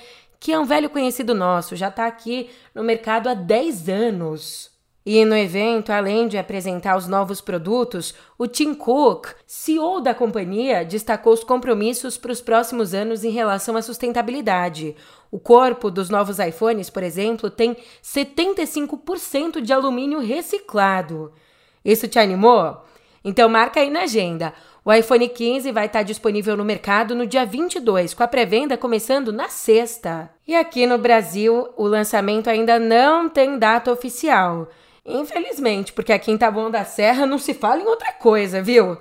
que 0.40 0.52
é 0.52 0.58
um 0.58 0.64
velho 0.64 0.88
conhecido 0.88 1.34
nosso, 1.34 1.76
já 1.76 1.88
está 1.88 2.06
aqui 2.06 2.48
no 2.74 2.82
mercado 2.82 3.28
há 3.28 3.34
10 3.34 3.90
anos. 3.90 4.75
E 5.08 5.24
no 5.24 5.36
evento, 5.36 5.92
além 5.92 6.26
de 6.26 6.36
apresentar 6.36 6.96
os 6.96 7.06
novos 7.06 7.40
produtos, 7.40 8.12
o 8.36 8.48
Tim 8.48 8.74
Cook, 8.74 9.28
CEO 9.46 10.00
da 10.00 10.12
companhia, 10.12 10.84
destacou 10.84 11.32
os 11.32 11.44
compromissos 11.44 12.18
para 12.18 12.32
os 12.32 12.40
próximos 12.40 12.92
anos 12.92 13.22
em 13.22 13.30
relação 13.30 13.76
à 13.76 13.82
sustentabilidade. 13.82 14.96
O 15.30 15.38
corpo 15.38 15.92
dos 15.92 16.10
novos 16.10 16.40
iPhones, 16.40 16.90
por 16.90 17.04
exemplo, 17.04 17.48
tem 17.48 17.76
75% 18.02 19.60
de 19.60 19.72
alumínio 19.72 20.18
reciclado. 20.18 21.32
Isso 21.84 22.08
te 22.08 22.18
animou? 22.18 22.84
Então 23.24 23.48
marca 23.48 23.78
aí 23.78 23.90
na 23.90 24.02
agenda. 24.02 24.52
O 24.84 24.92
iPhone 24.92 25.28
15 25.28 25.70
vai 25.70 25.86
estar 25.86 26.02
disponível 26.02 26.56
no 26.56 26.64
mercado 26.64 27.14
no 27.14 27.28
dia 27.28 27.46
22, 27.46 28.12
com 28.12 28.24
a 28.24 28.28
pré-venda 28.28 28.76
começando 28.76 29.32
na 29.32 29.48
sexta. 29.48 30.28
E 30.48 30.56
aqui 30.56 30.84
no 30.84 30.98
Brasil, 30.98 31.68
o 31.76 31.86
lançamento 31.86 32.50
ainda 32.50 32.76
não 32.80 33.28
tem 33.28 33.56
data 33.56 33.92
oficial. 33.92 34.68
Infelizmente, 35.06 35.92
porque 35.92 36.12
aqui 36.12 36.32
em 36.32 36.38
Taboão 36.38 36.70
da 36.70 36.84
Serra 36.84 37.26
não 37.26 37.38
se 37.38 37.54
fala 37.54 37.80
em 37.80 37.86
outra 37.86 38.12
coisa, 38.12 38.60
viu? 38.60 38.98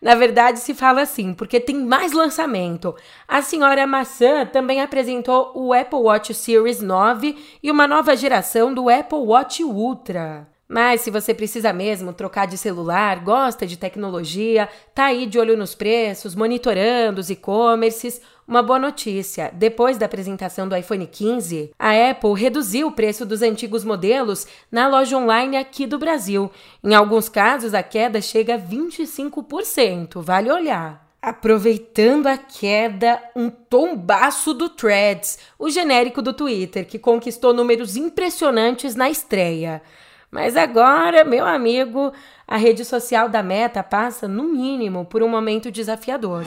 Na 0.00 0.14
verdade, 0.14 0.60
se 0.60 0.72
fala 0.72 1.02
assim, 1.02 1.34
porque 1.34 1.60
tem 1.60 1.76
mais 1.76 2.12
lançamento. 2.12 2.94
A 3.28 3.42
senhora 3.42 3.86
Maçã 3.86 4.46
também 4.46 4.80
apresentou 4.80 5.52
o 5.54 5.74
Apple 5.74 5.98
Watch 5.98 6.32
Series 6.32 6.80
9 6.80 7.36
e 7.62 7.70
uma 7.70 7.86
nova 7.86 8.16
geração 8.16 8.72
do 8.72 8.88
Apple 8.88 9.18
Watch 9.18 9.62
Ultra. 9.62 10.49
Mas 10.72 11.00
se 11.00 11.10
você 11.10 11.34
precisa 11.34 11.72
mesmo 11.72 12.12
trocar 12.12 12.46
de 12.46 12.56
celular, 12.56 13.18
gosta 13.24 13.66
de 13.66 13.76
tecnologia, 13.76 14.68
tá 14.94 15.06
aí 15.06 15.26
de 15.26 15.36
olho 15.36 15.56
nos 15.56 15.74
preços, 15.74 16.36
monitorando 16.36 17.20
os 17.20 17.28
e-commerces, 17.28 18.20
uma 18.46 18.62
boa 18.62 18.78
notícia: 18.78 19.50
depois 19.52 19.98
da 19.98 20.06
apresentação 20.06 20.68
do 20.68 20.76
iPhone 20.76 21.08
15, 21.08 21.72
a 21.76 22.10
Apple 22.10 22.34
reduziu 22.40 22.86
o 22.86 22.92
preço 22.92 23.26
dos 23.26 23.42
antigos 23.42 23.82
modelos 23.82 24.46
na 24.70 24.86
loja 24.86 25.18
online 25.18 25.56
aqui 25.56 25.88
do 25.88 25.98
Brasil. 25.98 26.48
Em 26.84 26.94
alguns 26.94 27.28
casos, 27.28 27.74
a 27.74 27.82
queda 27.82 28.20
chega 28.20 28.54
a 28.54 28.58
25%. 28.58 30.22
Vale 30.22 30.52
olhar. 30.52 31.04
Aproveitando 31.20 32.28
a 32.28 32.38
queda, 32.38 33.20
um 33.34 33.50
tombaço 33.50 34.54
do 34.54 34.68
Threads, 34.68 35.36
o 35.58 35.68
genérico 35.68 36.22
do 36.22 36.32
Twitter, 36.32 36.86
que 36.86 36.96
conquistou 36.96 37.52
números 37.52 37.96
impressionantes 37.96 38.94
na 38.94 39.10
estreia. 39.10 39.82
Mas 40.30 40.56
agora, 40.56 41.24
meu 41.24 41.44
amigo, 41.44 42.12
a 42.46 42.56
rede 42.56 42.84
social 42.84 43.28
da 43.28 43.42
Meta 43.42 43.82
passa, 43.82 44.28
no 44.28 44.44
mínimo, 44.44 45.04
por 45.04 45.22
um 45.24 45.28
momento 45.28 45.72
desafiador. 45.72 46.44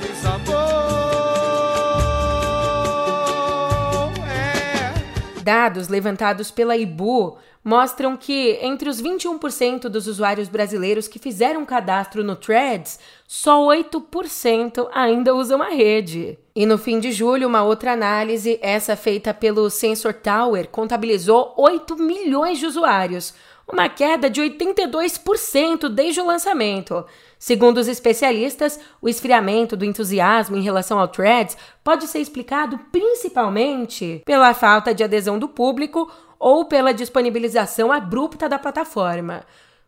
Dados 5.44 5.90
levantados 5.90 6.50
pela 6.50 6.78
IBU 6.78 7.38
mostram 7.62 8.16
que 8.16 8.58
entre 8.62 8.88
os 8.88 9.02
21% 9.02 9.90
dos 9.90 10.08
usuários 10.08 10.48
brasileiros 10.48 11.08
que 11.08 11.20
fizeram 11.20 11.66
cadastro 11.66 12.24
no 12.24 12.38
Threads, 12.38 13.00
só 13.28 13.60
8% 13.68 14.88
ainda 14.94 15.34
usam 15.36 15.62
a 15.62 15.70
rede. 15.70 16.38
E 16.56 16.66
no 16.66 16.78
fim 16.78 17.00
de 17.00 17.12
julho, 17.12 17.48
uma 17.48 17.64
outra 17.64 17.94
análise, 17.94 18.60
essa 18.62 18.96
feita 18.96 19.34
pelo 19.34 19.70
Sensor 19.70 20.14
Tower, 20.14 20.70
contabilizou 20.70 21.54
8 21.58 21.96
milhões 21.98 22.60
de 22.60 22.66
usuários, 22.66 23.34
uma 23.72 23.90
queda 23.90 24.30
de 24.30 24.42
82% 24.42 25.90
desde 25.90 26.22
o 26.22 26.26
lançamento. 26.26 27.06
Segundo 27.40 27.78
os 27.78 27.88
especialistas, 27.88 28.80
o 29.02 29.10
esfriamento 29.10 29.76
do 29.76 29.86
entusiasmo 29.86 30.56
em 30.56 30.62
relação 30.62 31.00
ao 31.00 31.08
Threads 31.08 31.58
pode 31.84 32.08
ser 32.08 32.20
explicado 32.20 32.78
principalmente 32.92 34.22
pela 34.26 34.54
falta 34.54 34.94
de 34.94 35.04
adesão 35.04 35.38
do 35.38 35.50
público 35.50 36.12
ou 36.40 36.66
pela 36.66 36.94
disponibilização 36.94 37.92
abrupta 37.92 38.48
da 38.48 38.60
plataforma. 38.60 39.44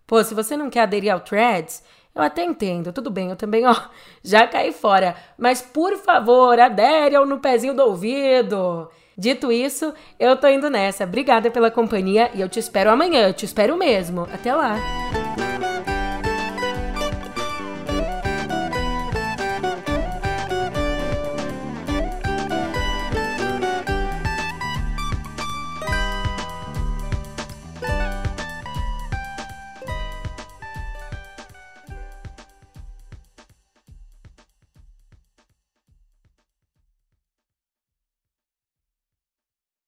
Pô, 0.07 0.23
se 0.23 0.33
você 0.33 0.55
não 0.55 0.69
quer 0.69 0.81
aderir 0.81 1.13
ao 1.13 1.19
Threads, 1.19 1.83
eu 2.13 2.21
até 2.21 2.43
entendo, 2.45 2.93
tudo 2.93 3.09
bem, 3.09 3.29
eu 3.29 3.35
também, 3.35 3.65
ó, 3.65 3.75
já 4.23 4.47
caí 4.47 4.71
fora. 4.71 5.15
Mas 5.37 5.61
por 5.61 5.97
favor, 5.97 6.59
adere 6.59 7.15
ao 7.15 7.25
no 7.25 7.39
pezinho 7.39 7.73
do 7.73 7.83
ouvido. 7.83 8.89
Dito 9.17 9.51
isso, 9.51 9.93
eu 10.19 10.35
tô 10.35 10.47
indo 10.47 10.69
nessa. 10.69 11.05
Obrigada 11.05 11.49
pela 11.49 11.71
companhia 11.71 12.29
e 12.33 12.41
eu 12.41 12.49
te 12.49 12.59
espero 12.59 12.89
amanhã. 12.89 13.27
Eu 13.27 13.33
te 13.33 13.45
espero 13.45 13.77
mesmo. 13.77 14.27
Até 14.33 14.53
lá. 14.53 14.77